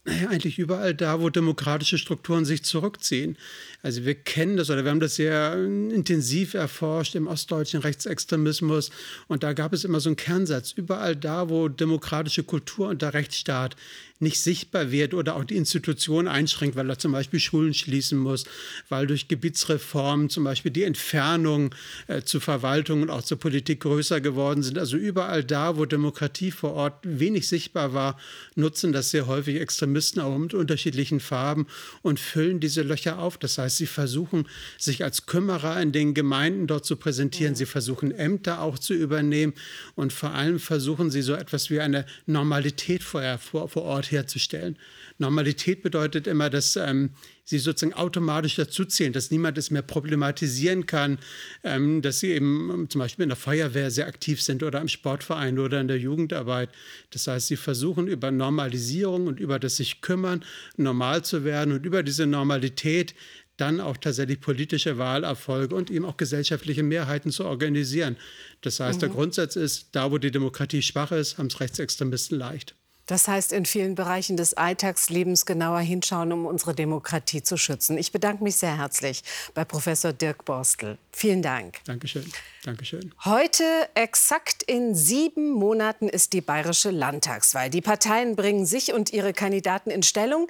Naja, 0.04 0.28
eigentlich 0.30 0.58
überall 0.58 0.94
da, 0.94 1.20
wo 1.20 1.30
demokratische 1.30 1.98
Strukturen 1.98 2.44
sich 2.44 2.62
zurückziehen. 2.62 3.36
Also 3.82 4.04
wir 4.04 4.14
kennen 4.14 4.56
das 4.56 4.70
oder 4.70 4.84
wir 4.84 4.90
haben 4.90 5.00
das 5.00 5.16
sehr 5.16 5.54
intensiv 5.54 6.54
erforscht 6.54 7.14
im 7.14 7.26
ostdeutschen 7.26 7.80
Rechtsextremismus 7.80 8.90
und 9.28 9.42
da 9.42 9.52
gab 9.52 9.72
es 9.72 9.84
immer 9.84 10.00
so 10.00 10.08
einen 10.08 10.16
Kernsatz. 10.16 10.72
Überall 10.72 11.14
da, 11.14 11.48
wo 11.48 11.68
demokratische 11.68 12.42
Kultur 12.42 12.88
und 12.88 13.02
der 13.02 13.14
Rechtsstaat 13.14 13.76
nicht 14.20 14.40
sichtbar 14.40 14.90
wird 14.90 15.14
oder 15.14 15.36
auch 15.36 15.44
die 15.44 15.56
Institution 15.56 16.26
einschränkt, 16.26 16.76
weil 16.76 16.90
er 16.90 16.98
zum 16.98 17.12
Beispiel 17.12 17.38
Schulen 17.38 17.74
schließen 17.74 18.18
muss, 18.18 18.44
weil 18.88 19.06
durch 19.06 19.28
Gebietsreformen 19.28 20.28
zum 20.28 20.44
Beispiel 20.44 20.72
die 20.72 20.82
Entfernung 20.82 21.74
äh, 22.08 22.22
zu 22.22 22.40
Verwaltung 22.40 23.02
und 23.02 23.10
auch 23.10 23.22
zur 23.22 23.38
Politik 23.38 23.80
größer 23.80 24.20
geworden 24.20 24.62
sind. 24.62 24.78
Also 24.78 24.96
überall 24.96 25.44
da, 25.44 25.76
wo 25.76 25.84
Demokratie 25.84 26.50
vor 26.50 26.72
Ort 26.72 26.94
wenig 27.04 27.46
sichtbar 27.46 27.94
war, 27.94 28.18
nutzen 28.56 28.92
das 28.92 29.10
sehr 29.10 29.26
häufig 29.26 29.56
Extremisten 29.88 30.20
auch 30.20 30.36
mit 30.36 30.54
unterschiedlichen 30.54 31.20
Farben 31.20 31.66
und 32.02 32.20
füllen 32.20 32.60
diese 32.60 32.82
Löcher 32.82 33.18
auf. 33.18 33.38
Das 33.38 33.58
heißt, 33.58 33.78
sie 33.78 33.86
versuchen, 33.86 34.46
sich 34.76 35.02
als 35.02 35.26
Kümmerer 35.26 35.80
in 35.80 35.92
den 35.92 36.14
Gemeinden 36.14 36.66
dort 36.66 36.84
zu 36.84 36.96
präsentieren. 36.96 37.54
Sie 37.54 37.66
versuchen, 37.66 38.12
Ämter 38.12 38.60
auch 38.60 38.78
zu 38.78 38.94
übernehmen 38.94 39.54
und 39.94 40.12
vor 40.12 40.32
allem 40.32 40.58
versuchen 40.58 41.10
sie 41.10 41.22
so 41.22 41.34
etwas 41.34 41.70
wie 41.70 41.80
eine 41.80 42.04
Normalität 42.26 43.02
vor, 43.02 43.38
vor 43.38 43.82
Ort 43.82 44.10
herzustellen. 44.10 44.76
Normalität 45.18 45.82
bedeutet 45.82 46.26
immer, 46.26 46.48
dass 46.48 46.76
ähm, 46.76 47.10
sie 47.44 47.58
sozusagen 47.58 47.94
automatisch 47.94 48.54
dazuzählen, 48.54 49.12
dass 49.12 49.30
niemand 49.30 49.58
es 49.58 49.70
mehr 49.70 49.82
problematisieren 49.82 50.86
kann, 50.86 51.18
ähm, 51.64 52.02
dass 52.02 52.20
sie 52.20 52.28
eben 52.28 52.86
zum 52.88 53.00
Beispiel 53.00 53.24
in 53.24 53.30
der 53.30 53.36
Feuerwehr 53.36 53.90
sehr 53.90 54.06
aktiv 54.06 54.40
sind 54.40 54.62
oder 54.62 54.80
im 54.80 54.88
Sportverein 54.88 55.58
oder 55.58 55.80
in 55.80 55.88
der 55.88 55.98
Jugendarbeit. 55.98 56.70
Das 57.10 57.26
heißt, 57.26 57.48
sie 57.48 57.56
versuchen 57.56 58.06
über 58.06 58.30
Normalisierung 58.30 59.26
und 59.26 59.40
über 59.40 59.58
das 59.58 59.76
sich 59.76 60.00
kümmern, 60.00 60.44
normal 60.76 61.24
zu 61.24 61.44
werden 61.44 61.74
und 61.74 61.84
über 61.84 62.02
diese 62.02 62.26
Normalität 62.26 63.14
dann 63.56 63.80
auch 63.80 63.96
tatsächlich 63.96 64.40
politische 64.40 64.98
Wahlerfolge 64.98 65.74
und 65.74 65.90
eben 65.90 66.04
auch 66.04 66.16
gesellschaftliche 66.16 66.84
Mehrheiten 66.84 67.32
zu 67.32 67.44
organisieren. 67.44 68.16
Das 68.60 68.78
heißt, 68.78 68.98
mhm. 68.98 69.00
der 69.00 69.08
Grundsatz 69.10 69.56
ist, 69.56 69.88
da 69.92 70.10
wo 70.12 70.18
die 70.18 70.30
Demokratie 70.30 70.80
schwach 70.80 71.10
ist, 71.10 71.38
haben 71.38 71.48
es 71.48 71.58
Rechtsextremisten 71.58 72.38
leicht. 72.38 72.76
Das 73.08 73.26
heißt, 73.26 73.52
in 73.52 73.64
vielen 73.64 73.94
Bereichen 73.94 74.36
des 74.36 74.54
Alltagslebens 74.54 75.46
genauer 75.46 75.80
hinschauen, 75.80 76.30
um 76.30 76.44
unsere 76.44 76.74
Demokratie 76.74 77.42
zu 77.42 77.56
schützen. 77.56 77.96
Ich 77.96 78.12
bedanke 78.12 78.44
mich 78.44 78.56
sehr 78.56 78.76
herzlich 78.76 79.24
bei 79.54 79.64
Professor 79.64 80.12
Dirk 80.12 80.44
Borstel. 80.44 80.98
Vielen 81.10 81.40
Dank. 81.40 81.80
Dankeschön. 81.84 82.30
Dankeschön. 82.64 83.14
Heute, 83.24 83.64
exakt 83.94 84.62
in 84.62 84.94
sieben 84.94 85.52
Monaten, 85.52 86.08
ist 86.08 86.34
die 86.34 86.42
bayerische 86.42 86.90
Landtagswahl. 86.90 87.70
Die 87.70 87.80
Parteien 87.80 88.36
bringen 88.36 88.66
sich 88.66 88.92
und 88.92 89.10
ihre 89.10 89.32
Kandidaten 89.32 89.90
in 89.90 90.02
Stellung. 90.02 90.46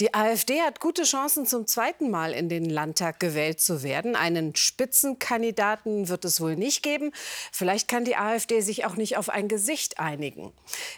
Die 0.00 0.14
AfD 0.14 0.62
hat 0.62 0.78
gute 0.78 1.02
Chancen, 1.02 1.44
zum 1.44 1.66
zweiten 1.66 2.08
Mal 2.08 2.32
in 2.32 2.48
den 2.48 2.70
Landtag 2.70 3.18
gewählt 3.18 3.60
zu 3.60 3.82
werden. 3.82 4.14
Einen 4.14 4.54
Spitzenkandidaten 4.54 6.08
wird 6.08 6.24
es 6.24 6.40
wohl 6.40 6.54
nicht 6.54 6.84
geben. 6.84 7.10
Vielleicht 7.50 7.88
kann 7.88 8.04
die 8.04 8.14
AfD 8.14 8.60
sich 8.60 8.86
auch 8.86 8.94
nicht 8.94 9.16
auf 9.16 9.28
ein 9.28 9.48
Gesicht 9.48 9.98
einigen. 9.98 10.52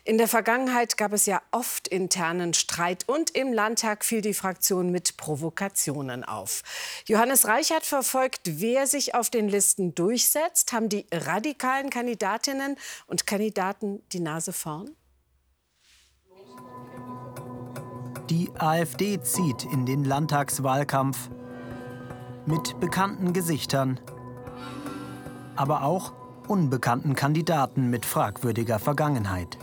In 0.04 0.18
der 0.18 0.28
Vergangenheit 0.28 0.98
gab 0.98 1.14
es 1.14 1.24
ja 1.24 1.40
oft 1.50 1.88
internen 1.88 2.52
Streit 2.52 3.08
und 3.08 3.30
im 3.30 3.54
Landtag 3.54 4.04
fiel 4.04 4.20
die 4.20 4.34
Fraktion 4.34 4.90
mit 4.90 5.16
Provokationen 5.16 6.22
auf. 6.22 6.62
Johannes 7.06 7.46
Reichert 7.46 7.86
verfolgt, 7.86 8.42
wer 8.44 8.86
sich 8.86 9.14
auf 9.14 9.30
den 9.30 9.48
Listen 9.48 9.94
durchsetzt 9.94 10.74
haben 10.74 10.90
die 10.90 11.06
radikalen 11.10 11.88
Kandidatinnen 11.88 12.76
und 13.06 13.26
Kandidaten 13.26 14.02
die 14.12 14.20
Nase 14.20 14.52
vorn? 14.52 14.94
Die 18.30 18.48
AfD 18.56 19.20
zieht 19.20 19.64
in 19.64 19.86
den 19.86 20.04
Landtagswahlkampf 20.04 21.30
mit 22.46 22.78
bekannten 22.78 23.32
Gesichtern, 23.32 23.98
aber 25.56 25.82
auch 25.82 26.12
unbekannten 26.46 27.16
Kandidaten 27.16 27.90
mit 27.90 28.06
fragwürdiger 28.06 28.78
Vergangenheit. 28.78 29.58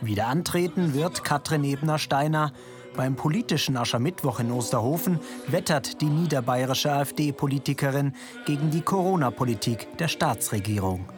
Wieder 0.00 0.26
antreten 0.26 0.92
wird 0.92 1.22
Katrin 1.22 1.62
Ebner-Steiner, 1.62 2.52
beim 2.96 3.14
politischen 3.14 3.76
Aschermittwoch 3.76 4.40
in 4.40 4.50
Osterhofen 4.50 5.20
wettert 5.46 6.00
die 6.00 6.06
niederbayerische 6.06 6.92
AfD-Politikerin 6.92 8.16
gegen 8.44 8.72
die 8.72 8.82
Corona-Politik 8.82 9.96
der 9.98 10.08
Staatsregierung. 10.08 11.08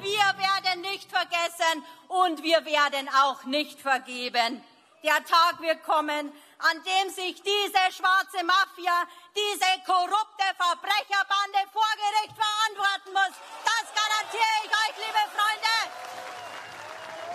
Wir 0.00 0.28
werden 0.38 0.80
nicht 0.80 1.10
vergessen 1.12 1.84
und 2.08 2.42
wir 2.42 2.64
werden 2.64 3.10
auch 3.22 3.44
nicht 3.44 3.78
vergeben. 3.78 4.62
Der 5.04 5.24
Tag 5.24 5.60
wird 5.60 5.84
kommen, 5.84 6.32
an 6.58 6.82
dem 6.82 7.10
sich 7.12 7.40
diese 7.40 7.92
schwarze 7.96 8.44
Mafia, 8.44 9.06
diese 9.34 9.70
korrupte 9.86 10.44
Verbrecherbande 10.56 11.58
vor 11.72 11.86
Gericht 11.96 12.34
verantworten 12.36 13.12
muss. 13.12 13.34
Das 13.64 13.86
garantiere 13.94 14.56
ich 14.64 14.70
euch, 14.70 14.96
liebe 14.96 15.24
Freunde. 15.36 15.74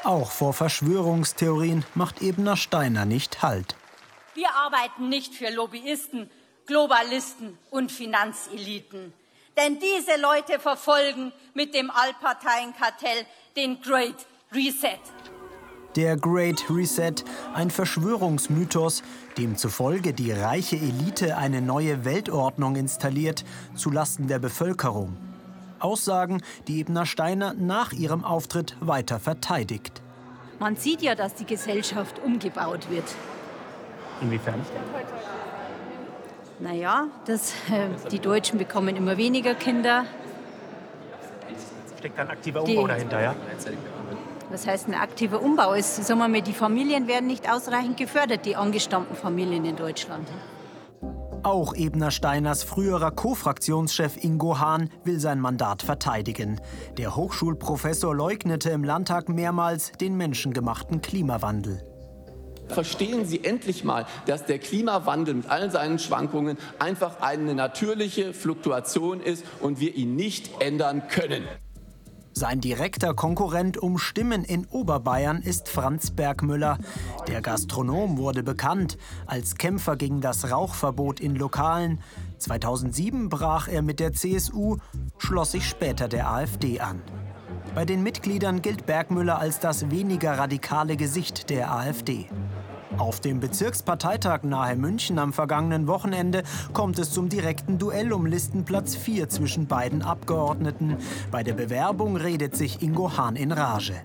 Auch 0.04 0.32
vor 0.32 0.54
Verschwörungstheorien 0.54 1.86
macht 1.95 2.21
Ebner 2.21 2.58
Steiner 2.58 3.06
nicht 3.06 3.41
Halt. 3.41 3.76
Wir 4.34 4.54
arbeiten 4.54 5.08
nicht 5.08 5.34
für 5.34 5.49
Lobbyisten, 5.49 6.30
Globalisten 6.65 7.58
und 7.69 7.91
Finanzeliten. 7.91 9.13
Denn 9.56 9.80
diese 9.80 10.17
Leute 10.19 10.60
verfolgen 10.60 11.32
mit 11.54 11.73
dem 11.73 11.91
Allparteienkartell 11.91 13.26
den 13.56 13.82
Great 13.82 14.26
Reset. 14.52 14.99
Der 15.95 16.17
Great 16.17 16.63
Reset, 16.71 17.13
ein 17.53 17.69
Verschwörungsmythos, 17.69 19.03
demzufolge 19.38 20.13
die 20.13 20.32
reiche 20.32 20.75
Elite 20.75 21.38
eine 21.38 21.62
neue 21.62 22.03
Weltordnung 22.03 22.75
installiert, 22.75 23.45
zulasten 23.75 24.27
der 24.27 24.39
Bevölkerung. 24.39 25.15
Aussagen, 25.77 26.41
die 26.67 26.79
Ebner 26.79 27.06
Steiner 27.06 27.53
nach 27.53 27.93
ihrem 27.93 28.23
Auftritt 28.23 28.75
weiter 28.79 29.19
verteidigt. 29.19 30.01
Man 30.60 30.77
sieht 30.77 31.03
ja, 31.03 31.13
dass 31.13 31.36
die 31.36 31.45
Gesellschaft 31.45 32.19
umgebaut 32.23 32.89
wird. 32.89 33.06
Inwiefern? 34.21 34.62
Naja, 36.60 37.08
das, 37.25 37.51
äh, 37.69 38.10
die 38.10 38.19
Deutschen 38.19 38.58
bekommen 38.58 38.95
immer 38.95 39.17
weniger 39.17 39.53
Kinder. 39.53 40.06
Steckt 41.99 42.17
ein 42.17 42.29
aktiver 42.29 42.63
Umbau 42.63 42.82
die, 42.84 42.88
dahinter, 42.88 43.21
ja? 43.21 43.36
Was 44.54 44.68
heißt 44.68 44.88
ein 44.88 44.94
aktiver 44.94 45.42
Umbau? 45.42 45.74
Es, 45.74 45.96
sagen 45.96 46.20
wir 46.20 46.28
mal, 46.28 46.44
die 46.44 46.54
Familien 46.54 47.08
werden 47.08 47.26
nicht 47.26 47.52
ausreichend 47.52 47.98
gefördert, 47.98 48.46
die 48.46 48.56
angestammten 48.56 49.16
Familien 49.16 49.66
in 49.66 49.76
Deutschland. 49.76 50.28
Auch 51.42 51.74
Ebner 51.74 52.12
Steiners 52.12 52.62
früherer 52.62 53.10
Co-Fraktionschef 53.10 54.24
Ingo 54.24 54.60
Hahn 54.60 54.92
will 55.06 55.20
sein 55.20 55.39
Mandat 55.39 55.82
verteidigen. 55.82 56.62
Der 57.00 57.16
Hochschulprofessor 57.16 58.13
leugnete 58.13 58.70
im 58.70 58.84
Landtag 58.84 59.28
mehrmals 59.28 59.92
den 59.94 60.18
menschengemachten 60.18 61.02
Klimawandel. 61.02 61.84
Verstehen 62.68 63.26
Sie 63.26 63.44
endlich 63.44 63.84
mal, 63.84 64.06
dass 64.28 64.46
der 64.46 64.60
Klimawandel 64.60 65.34
mit 65.34 65.50
allen 65.50 65.72
seinen 65.72 65.98
Schwankungen 65.98 66.60
einfach 66.78 67.22
eine 67.22 67.56
natürliche 67.56 68.36
Fluktuation 68.36 69.20
ist 69.20 69.46
und 69.62 69.80
wir 69.80 69.96
ihn 69.96 70.16
nicht 70.16 70.62
ändern 70.62 71.08
können. 71.08 71.44
Sein 72.36 72.62
direkter 72.62 73.13
Konkurrent 73.13 73.78
um 73.78 74.00
Stimmen 74.00 74.43
in 74.43 74.65
Oberbayern 74.65 75.43
ist 75.43 75.69
Franz 75.69 76.10
Bergmüller. 76.10 76.80
Der 77.28 77.41
Gastronom 77.41 78.17
wurde 78.17 78.41
bekannt 78.41 78.98
als 79.28 79.56
Kämpfer 79.56 79.96
gegen 79.96 80.19
das 80.19 80.50
Rauchverbot 80.50 81.19
in 81.19 81.36
Lokalen. 81.36 82.00
2007 82.39 83.30
brach 83.30 83.67
er 83.67 83.84
mit 83.84 84.00
der 84.00 84.13
CSU, 84.13 84.78
schloss 85.19 85.52
sich 85.52 85.69
später 85.69 86.08
der 86.08 86.32
AfD 86.32 86.80
an. 86.80 87.04
Bei 87.76 87.86
den 87.86 88.02
Mitgliedern 88.02 88.63
gilt 88.63 88.88
Bergmüller 88.88 89.38
als 89.38 89.60
das 89.60 89.91
weniger 89.91 90.38
radikale 90.39 90.98
Gesicht 90.98 91.52
der 91.52 91.72
AfD. 91.72 92.26
Auf 92.97 93.19
dem 93.19 93.39
Bezirksparteitag 93.39 94.43
nahe 94.43 94.75
München 94.75 95.17
am 95.17 95.34
vergangenen 95.34 95.88
Wochenende 95.88 96.43
kommt 96.73 96.99
es 96.99 97.12
zum 97.12 97.27
direkten 97.27 97.79
Duell 97.79 98.13
um 98.13 98.25
Listenplatz 98.25 98.95
4 98.95 99.29
zwischen 99.29 99.67
beiden 99.67 100.03
Abgeordneten. 100.03 100.97
Bei 101.32 101.43
der 101.43 101.53
Bewerbung 101.53 102.17
redet 102.17 102.56
sich 102.56 102.82
Ingo 102.82 103.17
Hahn 103.17 103.36
in 103.36 103.51
Rage. 103.51 103.95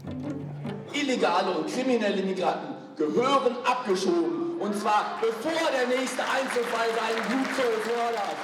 Illegale 0.93 1.59
und 1.59 1.69
kriminelle 1.69 2.23
Migranten 2.23 2.75
gehören 2.97 3.57
abgeschoben. 3.65 4.59
Und 4.59 4.75
zwar 4.75 5.19
bevor 5.21 5.71
der 5.71 5.87
nächste 5.97 6.23
Einzelfall 6.23 6.89
seinen 6.97 7.29
Blutzoll 7.29 7.75
fördert. 7.83 8.37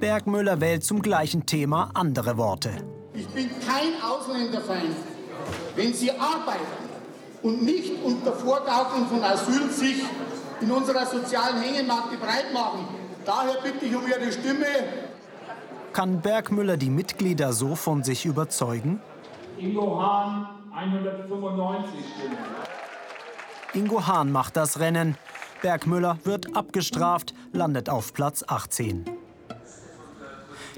Bergmüller 0.00 0.60
wählt 0.60 0.84
zum 0.84 1.00
gleichen 1.02 1.46
Thema 1.46 1.90
andere 1.94 2.36
Worte. 2.36 2.70
Ich 3.14 3.26
bin 3.28 3.48
kein 3.66 4.02
Ausländerfeind. 4.02 4.96
Wenn 5.76 5.94
Sie 5.94 6.10
arbeiten, 6.10 6.93
und 7.44 7.62
nicht 7.62 8.02
unter 8.02 8.32
Vorgaukeln 8.32 9.06
von 9.06 9.22
Asyl 9.22 9.70
sich 9.70 10.02
in 10.60 10.70
unserer 10.70 11.04
sozialen 11.04 11.60
Hängematte 11.60 12.16
breit 12.16 12.52
machen. 12.52 12.88
Daher 13.24 13.60
bitte 13.62 13.84
ich 13.84 13.94
um 13.94 14.02
Ihre 14.06 14.32
Stimme. 14.32 14.66
Kann 15.92 16.22
Bergmüller 16.22 16.78
die 16.78 16.90
Mitglieder 16.90 17.52
so 17.52 17.76
von 17.76 18.02
sich 18.02 18.24
überzeugen? 18.24 19.00
Ingo 19.58 20.00
Hahn 20.02 20.48
195 20.74 21.92
Stimmen. 22.16 22.38
Ingo 23.74 24.06
Hahn 24.06 24.32
macht 24.32 24.56
das 24.56 24.80
Rennen. 24.80 25.16
Bergmüller 25.60 26.18
wird 26.24 26.56
abgestraft, 26.56 27.34
landet 27.52 27.90
auf 27.90 28.14
Platz 28.14 28.42
18. 28.46 29.04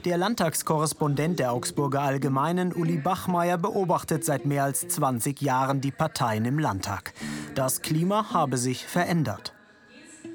Der 0.07 0.19
Landtagskorrespondent 0.19 1.41
der 1.41 1.53
Augsburger 1.53 2.03
Allgemeinen, 2.03 2.73
Uli 2.73 2.97
Bachmeier, 2.97 3.59
beobachtet 3.59 4.25
seit 4.25 4.47
mehr 4.47 4.63
als 4.63 4.87
20 4.87 5.43
Jahren 5.43 5.81
die 5.81 5.91
Parteien 5.91 6.45
im 6.45 6.61
Landtag. 6.61 7.13
Das 7.57 7.83
Klima 7.83 8.33
habe 8.33 8.57
sich 8.57 8.87
verändert. 8.87 9.53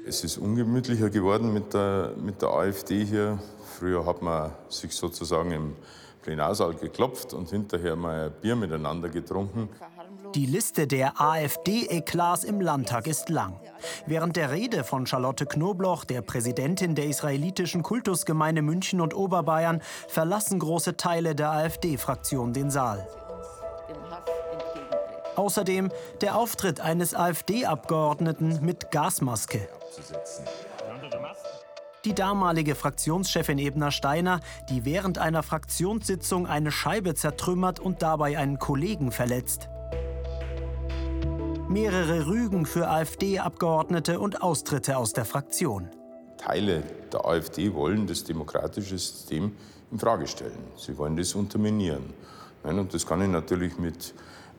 Es 0.06 0.24
ist 0.24 0.36
ungemütlicher 0.36 1.08
geworden 1.08 1.54
mit 1.54 1.72
der, 1.72 2.12
mit 2.22 2.42
der 2.42 2.50
AfD 2.50 3.02
hier. 3.06 3.38
Früher 3.78 4.04
hat 4.04 4.20
man 4.20 4.50
sich 4.68 4.94
sozusagen 4.94 5.52
im 5.52 5.72
Plenarsaal 6.20 6.74
geklopft 6.74 7.32
und 7.32 7.48
hinterher 7.48 7.96
mal 7.96 8.28
Bier 8.28 8.56
miteinander 8.56 9.08
getrunken. 9.08 9.70
Die 10.34 10.46
Liste 10.46 10.86
der 10.86 11.20
AfD-Eklats 11.20 12.44
im 12.44 12.62
Landtag 12.62 13.06
ist 13.06 13.28
lang. 13.28 13.60
Während 14.06 14.36
der 14.36 14.50
Rede 14.50 14.82
von 14.82 15.06
Charlotte 15.06 15.44
Knobloch, 15.44 16.04
der 16.04 16.22
Präsidentin 16.22 16.94
der 16.94 17.06
israelitischen 17.06 17.82
Kultusgemeinde 17.82 18.62
München 18.62 19.02
und 19.02 19.14
Oberbayern, 19.14 19.82
verlassen 20.08 20.58
große 20.58 20.96
Teile 20.96 21.34
der 21.34 21.50
AfD-Fraktion 21.50 22.54
den 22.54 22.70
Saal. 22.70 23.06
Außerdem 25.36 25.90
der 26.22 26.36
Auftritt 26.36 26.80
eines 26.80 27.14
AfD-Abgeordneten 27.14 28.60
mit 28.62 28.90
Gasmaske. 28.90 29.68
Die 32.06 32.14
damalige 32.14 32.74
Fraktionschefin 32.74 33.58
Ebner 33.58 33.90
Steiner, 33.90 34.40
die 34.70 34.86
während 34.86 35.18
einer 35.18 35.42
Fraktionssitzung 35.42 36.46
eine 36.46 36.72
Scheibe 36.72 37.14
zertrümmert 37.14 37.80
und 37.80 38.00
dabei 38.00 38.38
einen 38.38 38.58
Kollegen 38.58 39.12
verletzt. 39.12 39.68
Mehrere 41.72 42.26
Rügen 42.26 42.66
für 42.66 42.86
AfD-Abgeordnete 42.86 44.20
und 44.20 44.42
Austritte 44.42 44.98
aus 44.98 45.14
der 45.14 45.24
Fraktion. 45.24 45.88
Teile 46.36 46.82
der 47.10 47.24
AfD 47.24 47.72
wollen 47.72 48.06
das 48.06 48.24
demokratische 48.24 48.98
System 48.98 49.52
in 49.90 49.98
Frage 49.98 50.26
stellen. 50.26 50.58
Sie 50.76 50.98
wollen 50.98 51.16
das 51.16 51.34
unterminieren. 51.34 52.12
Und 52.62 52.92
das 52.92 53.06
kann 53.06 53.22
ich 53.22 53.28
natürlich 53.28 53.78
mit, 53.78 54.12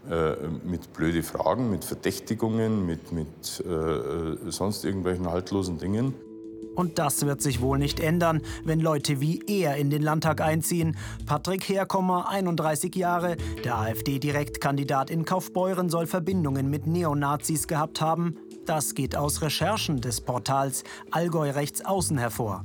äh, 0.09 0.33
mit 0.63 0.91
blöde 0.93 1.21
Fragen, 1.21 1.69
mit 1.69 1.85
Verdächtigungen, 1.85 2.83
mit, 2.83 3.11
mit 3.11 3.59
äh, 3.59 4.49
sonst 4.49 4.83
irgendwelchen 4.83 5.29
haltlosen 5.29 5.77
Dingen. 5.77 6.15
Und 6.75 6.99
das 6.99 7.25
wird 7.25 7.41
sich 7.41 7.61
wohl 7.61 7.77
nicht 7.77 7.99
ändern, 7.99 8.41
wenn 8.63 8.79
Leute 8.79 9.21
wie 9.21 9.41
er 9.47 9.77
in 9.77 9.89
den 9.89 10.01
Landtag 10.01 10.41
einziehen. 10.41 10.97
Patrick 11.25 11.67
Herkommer, 11.69 12.29
31 12.29 12.95
Jahre, 12.95 13.37
der 13.63 13.77
AfD-Direktkandidat 13.77 15.09
in 15.09 15.25
Kaufbeuren, 15.25 15.89
soll 15.89 16.07
Verbindungen 16.07 16.69
mit 16.69 16.87
Neonazis 16.87 17.67
gehabt 17.67 18.01
haben. 18.01 18.37
Das 18.65 18.95
geht 18.95 19.15
aus 19.15 19.41
Recherchen 19.41 20.01
des 20.01 20.21
Portals 20.21 20.83
Allgäu 21.11 21.51
Rechtsaußen 21.51 22.17
hervor. 22.17 22.63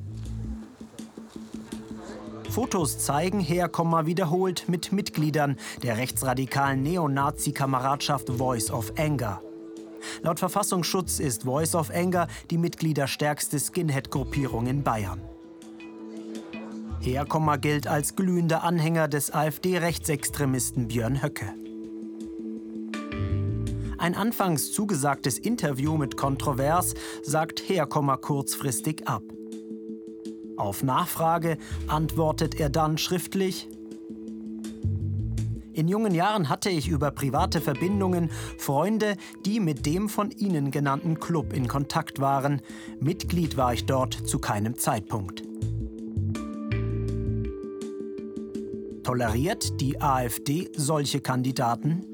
Fotos 2.51 2.99
zeigen 2.99 3.41
Herkommer 3.41 4.07
wiederholt 4.07 4.69
mit 4.69 4.91
Mitgliedern 4.91 5.57
der 5.83 5.99
rechtsradikalen 5.99 6.83
Neonazi-Kameradschaft 6.83 8.31
Voice 8.31 8.71
of 8.71 8.93
Anger. 8.99 9.43
Laut 10.23 10.39
Verfassungsschutz 10.39 11.21
ist 11.21 11.45
Voice 11.45 11.75
of 11.75 11.91
Anger 11.91 12.27
die 12.51 12.59
mitgliederstärkste 12.59 13.59
Skinhead-Gruppierung 13.59 14.67
in 14.67 14.83
Bayern. 14.83 15.21
Herkommer 17.01 17.59
gilt 17.59 17.87
als 17.87 18.17
glühender 18.17 18.65
Anhänger 18.65 19.09
des 19.09 19.33
AfD-Rechtsextremisten 19.33 20.89
Björn 20.89 21.23
Höcke. 21.23 21.55
Ein 23.99 24.15
anfangs 24.15 24.73
zugesagtes 24.73 25.39
Interview 25.39 25.97
mit 25.97 26.17
Kontrovers 26.17 26.95
sagt 27.23 27.69
Herkommer 27.69 28.17
kurzfristig 28.17 29.09
ab. 29.09 29.23
Auf 30.57 30.83
Nachfrage 30.83 31.57
antwortet 31.87 32.59
er 32.59 32.69
dann 32.69 32.99
schriftlich, 32.99 33.69
in 35.79 35.87
jungen 35.87 36.13
Jahren 36.13 36.49
hatte 36.49 36.71
ich 36.71 36.89
über 36.89 37.13
private 37.13 37.61
Verbindungen 37.61 38.31
Freunde, 38.59 39.17
die 39.47 39.61
mit 39.61 39.87
dem 39.87 40.09
von 40.09 40.33
Ihnen 40.33 40.73
genannten 40.73 41.21
Club 41.21 41.53
in 41.53 41.69
Kontakt 41.69 42.19
waren. 42.19 42.61
Mitglied 43.01 43.57
war 43.57 43.73
ich 43.73 43.87
dort 43.87 44.15
zu 44.29 44.41
keinem 44.41 44.77
Zeitpunkt. 44.77 45.45
Toleriert 49.05 49.81
die 49.81 50.03
AfD 50.03 50.69
solche 50.77 51.21
Kandidaten? 51.21 52.05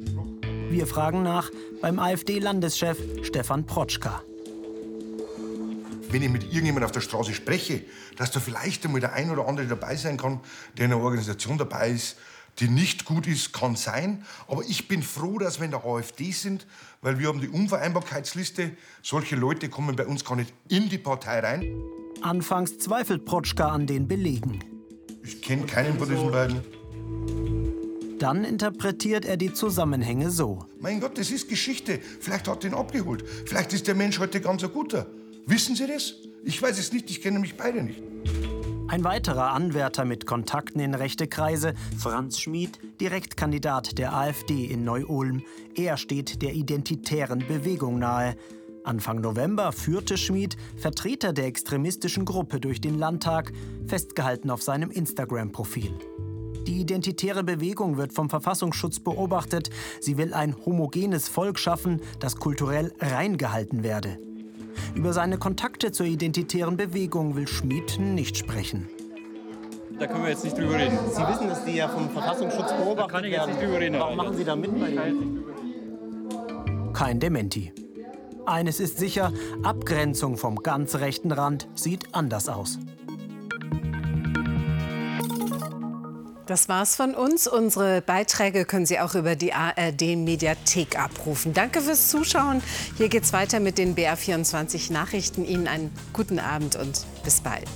Wir 0.69 0.87
fragen 0.87 1.23
nach 1.23 1.51
beim 1.81 1.99
AfD-Landeschef 1.99 2.99
Stefan 3.23 3.65
Protschka. 3.65 4.23
Wenn 6.11 6.23
ich 6.23 6.29
mit 6.29 6.45
irgendjemandem 6.45 6.85
auf 6.85 6.93
der 6.93 7.01
Straße 7.01 7.33
spreche, 7.33 7.81
dass 8.19 8.31
da 8.31 8.41
vielleicht 8.41 8.85
einmal 8.85 9.01
der 9.01 9.15
ein 9.15 9.31
oder 9.31 9.49
andere 9.49 9.67
dabei 9.67 9.97
sein 9.97 10.19
kann, 10.19 10.41
der 10.77 10.85
in 10.85 10.93
einer 10.93 11.03
Organisation 11.03 11.57
dabei 11.57 11.91
ist, 11.91 12.17
die 12.61 12.69
nicht 12.69 13.05
gut 13.05 13.27
ist, 13.27 13.53
kann 13.53 13.77
sein. 13.77 14.25
Aber 14.49 14.63
ich 14.63 14.89
bin 14.89 15.03
froh, 15.03 15.39
dass 15.39 15.59
wir 15.59 15.65
in 15.65 15.73
der 15.73 15.85
AfD 15.85 16.31
sind, 16.31 16.67
weil 17.03 17.19
wir 17.19 17.29
haben 17.29 17.41
die 17.41 17.49
Unvereinbarkeitsliste. 17.49 18.73
Solche 19.03 19.37
Leute 19.37 19.69
kommen 19.69 19.97
bei 19.97 20.07
uns 20.07 20.25
gar 20.25 20.37
nicht 20.37 20.53
in 20.69 20.89
die 20.89 20.99
Partei 20.99 21.41
rein. 21.41 21.83
Anfangs 22.23 22.79
zweifelt 22.79 23.25
Protschka 23.25 23.69
an 23.69 23.87
den 23.87 24.09
Belegen. 24.09 24.61
Ich 25.23 25.43
kenne 25.43 25.67
keinen 25.67 25.99
von 25.99 26.09
diesen 26.09 26.31
beiden. 26.31 26.63
Dann 28.19 28.45
interpretiert 28.45 29.25
er 29.25 29.37
die 29.37 29.53
Zusammenhänge 29.53 30.31
so. 30.31 30.67
Mein 30.81 31.01
Gott, 31.01 31.19
das 31.19 31.31
ist 31.31 31.49
Geschichte. 31.49 31.99
Vielleicht 32.21 32.47
hat 32.47 32.65
er 32.65 32.71
ihn 32.71 32.77
abgeholt. 32.77 33.25
Vielleicht 33.47 33.73
ist 33.73 33.87
der 33.87 33.95
Mensch 33.95 34.19
heute 34.19 34.41
ganz 34.41 34.63
ein 34.63 34.71
guter. 34.71 35.07
Wissen 35.47 35.75
Sie 35.75 35.87
das? 35.87 36.15
Ich 36.45 36.63
weiß 36.63 36.79
es 36.79 36.93
nicht, 36.93 37.11
ich 37.11 37.21
kenne 37.21 37.39
mich 37.39 37.57
beide 37.57 37.83
nicht. 37.83 38.03
Ein 38.87 39.03
weiterer 39.03 39.53
Anwärter 39.53 40.05
mit 40.05 40.27
Kontakten 40.27 40.79
in 40.79 40.95
rechte 40.95 41.27
Kreise, 41.27 41.75
Franz 41.99 42.39
Schmid, 42.39 42.79
Direktkandidat 43.01 43.97
der 43.99 44.15
AfD 44.15 44.67
in 44.67 44.85
Neu-Ulm. 44.85 45.43
Er 45.75 45.97
steht 45.97 46.43
der 46.43 46.53
identitären 46.53 47.45
Bewegung 47.49 47.99
nahe. 47.99 48.37
Anfang 48.85 49.23
November 49.23 49.73
führte 49.73 50.19
Schmid 50.19 50.59
Vertreter 50.77 51.33
der 51.33 51.47
extremistischen 51.47 52.27
Gruppe 52.27 52.61
durch 52.61 52.81
den 52.83 52.99
Landtag, 52.99 53.53
festgehalten 53.87 54.51
auf 54.51 54.63
seinem 54.63 54.91
Instagram-Profil. 54.91 55.95
Die 56.67 56.81
identitäre 56.81 57.43
Bewegung 57.43 57.97
wird 57.97 58.13
vom 58.13 58.29
Verfassungsschutz 58.29 59.01
beobachtet. 59.01 59.71
Sie 60.01 60.19
will 60.19 60.35
ein 60.35 60.55
homogenes 60.67 61.29
Volk 61.29 61.59
schaffen, 61.59 62.01
das 62.21 62.37
kulturell 62.37 62.93
reingehalten 63.01 63.83
werde. 63.83 64.19
Über 64.95 65.13
seine 65.13 65.39
Kontakte 65.39 65.91
zur 65.93 66.07
identitären 66.07 66.77
Bewegung 66.77 67.35
will 67.37 67.49
Schmid 67.49 67.99
nicht 67.99 68.37
sprechen. 68.37 68.89
Da 69.99 70.07
können 70.07 70.23
wir 70.23 70.31
jetzt 70.31 70.45
nicht 70.45 70.57
drüber 70.57 70.75
reden. 70.75 70.99
Sie 71.11 71.23
wissen, 71.23 71.49
dass 71.49 71.65
Sie 71.65 71.77
ja 71.77 71.89
vom 71.89 72.11
Verfassungsschutz 72.11 72.73
beobachtet 72.73 72.99
da 72.99 73.07
kann 73.07 73.25
ich 73.25 73.33
jetzt 73.33 73.47
nicht 73.49 73.61
drüber 73.61 73.81
reden. 73.81 73.99
Warum 73.99 74.17
machen 74.17 74.37
Sie 74.37 74.45
da 74.45 74.57
mit 74.57 74.79
bei 74.79 74.91
Ihnen? 74.91 75.45
Kein 76.93 77.21
Dementi. 77.21 77.73
Eines 78.47 78.79
ist 78.79 78.99
sicher, 78.99 79.33
Abgrenzung 79.63 80.37
vom 80.37 80.63
ganz 80.63 80.97
rechten 80.97 81.33
Rand 81.33 81.69
sieht 81.75 82.15
anders 82.15 82.49
aus. 82.49 82.79
Das 86.47 86.69
war's 86.69 86.95
von 86.95 87.15
uns. 87.15 87.47
Unsere 87.47 88.03
Beiträge 88.03 88.67
können 88.67 88.85
Sie 88.85 89.01
auch 89.01 89.15
über 89.15 89.35
die 89.35 89.55
ARD 89.55 90.17
Mediathek 90.17 90.99
abrufen. 90.99 91.55
Danke 91.55 91.81
fürs 91.81 92.09
Zuschauen. 92.09 92.63
Hier 92.99 93.09
geht's 93.09 93.33
weiter 93.33 93.61
mit 93.61 93.79
den 93.79 93.97
BR24 93.97 94.93
Nachrichten. 94.93 95.45
Ihnen 95.45 95.69
einen 95.69 95.91
guten 96.13 96.39
Abend 96.39 96.77
und 96.77 97.07
bis 97.25 97.41
bald. 97.41 97.69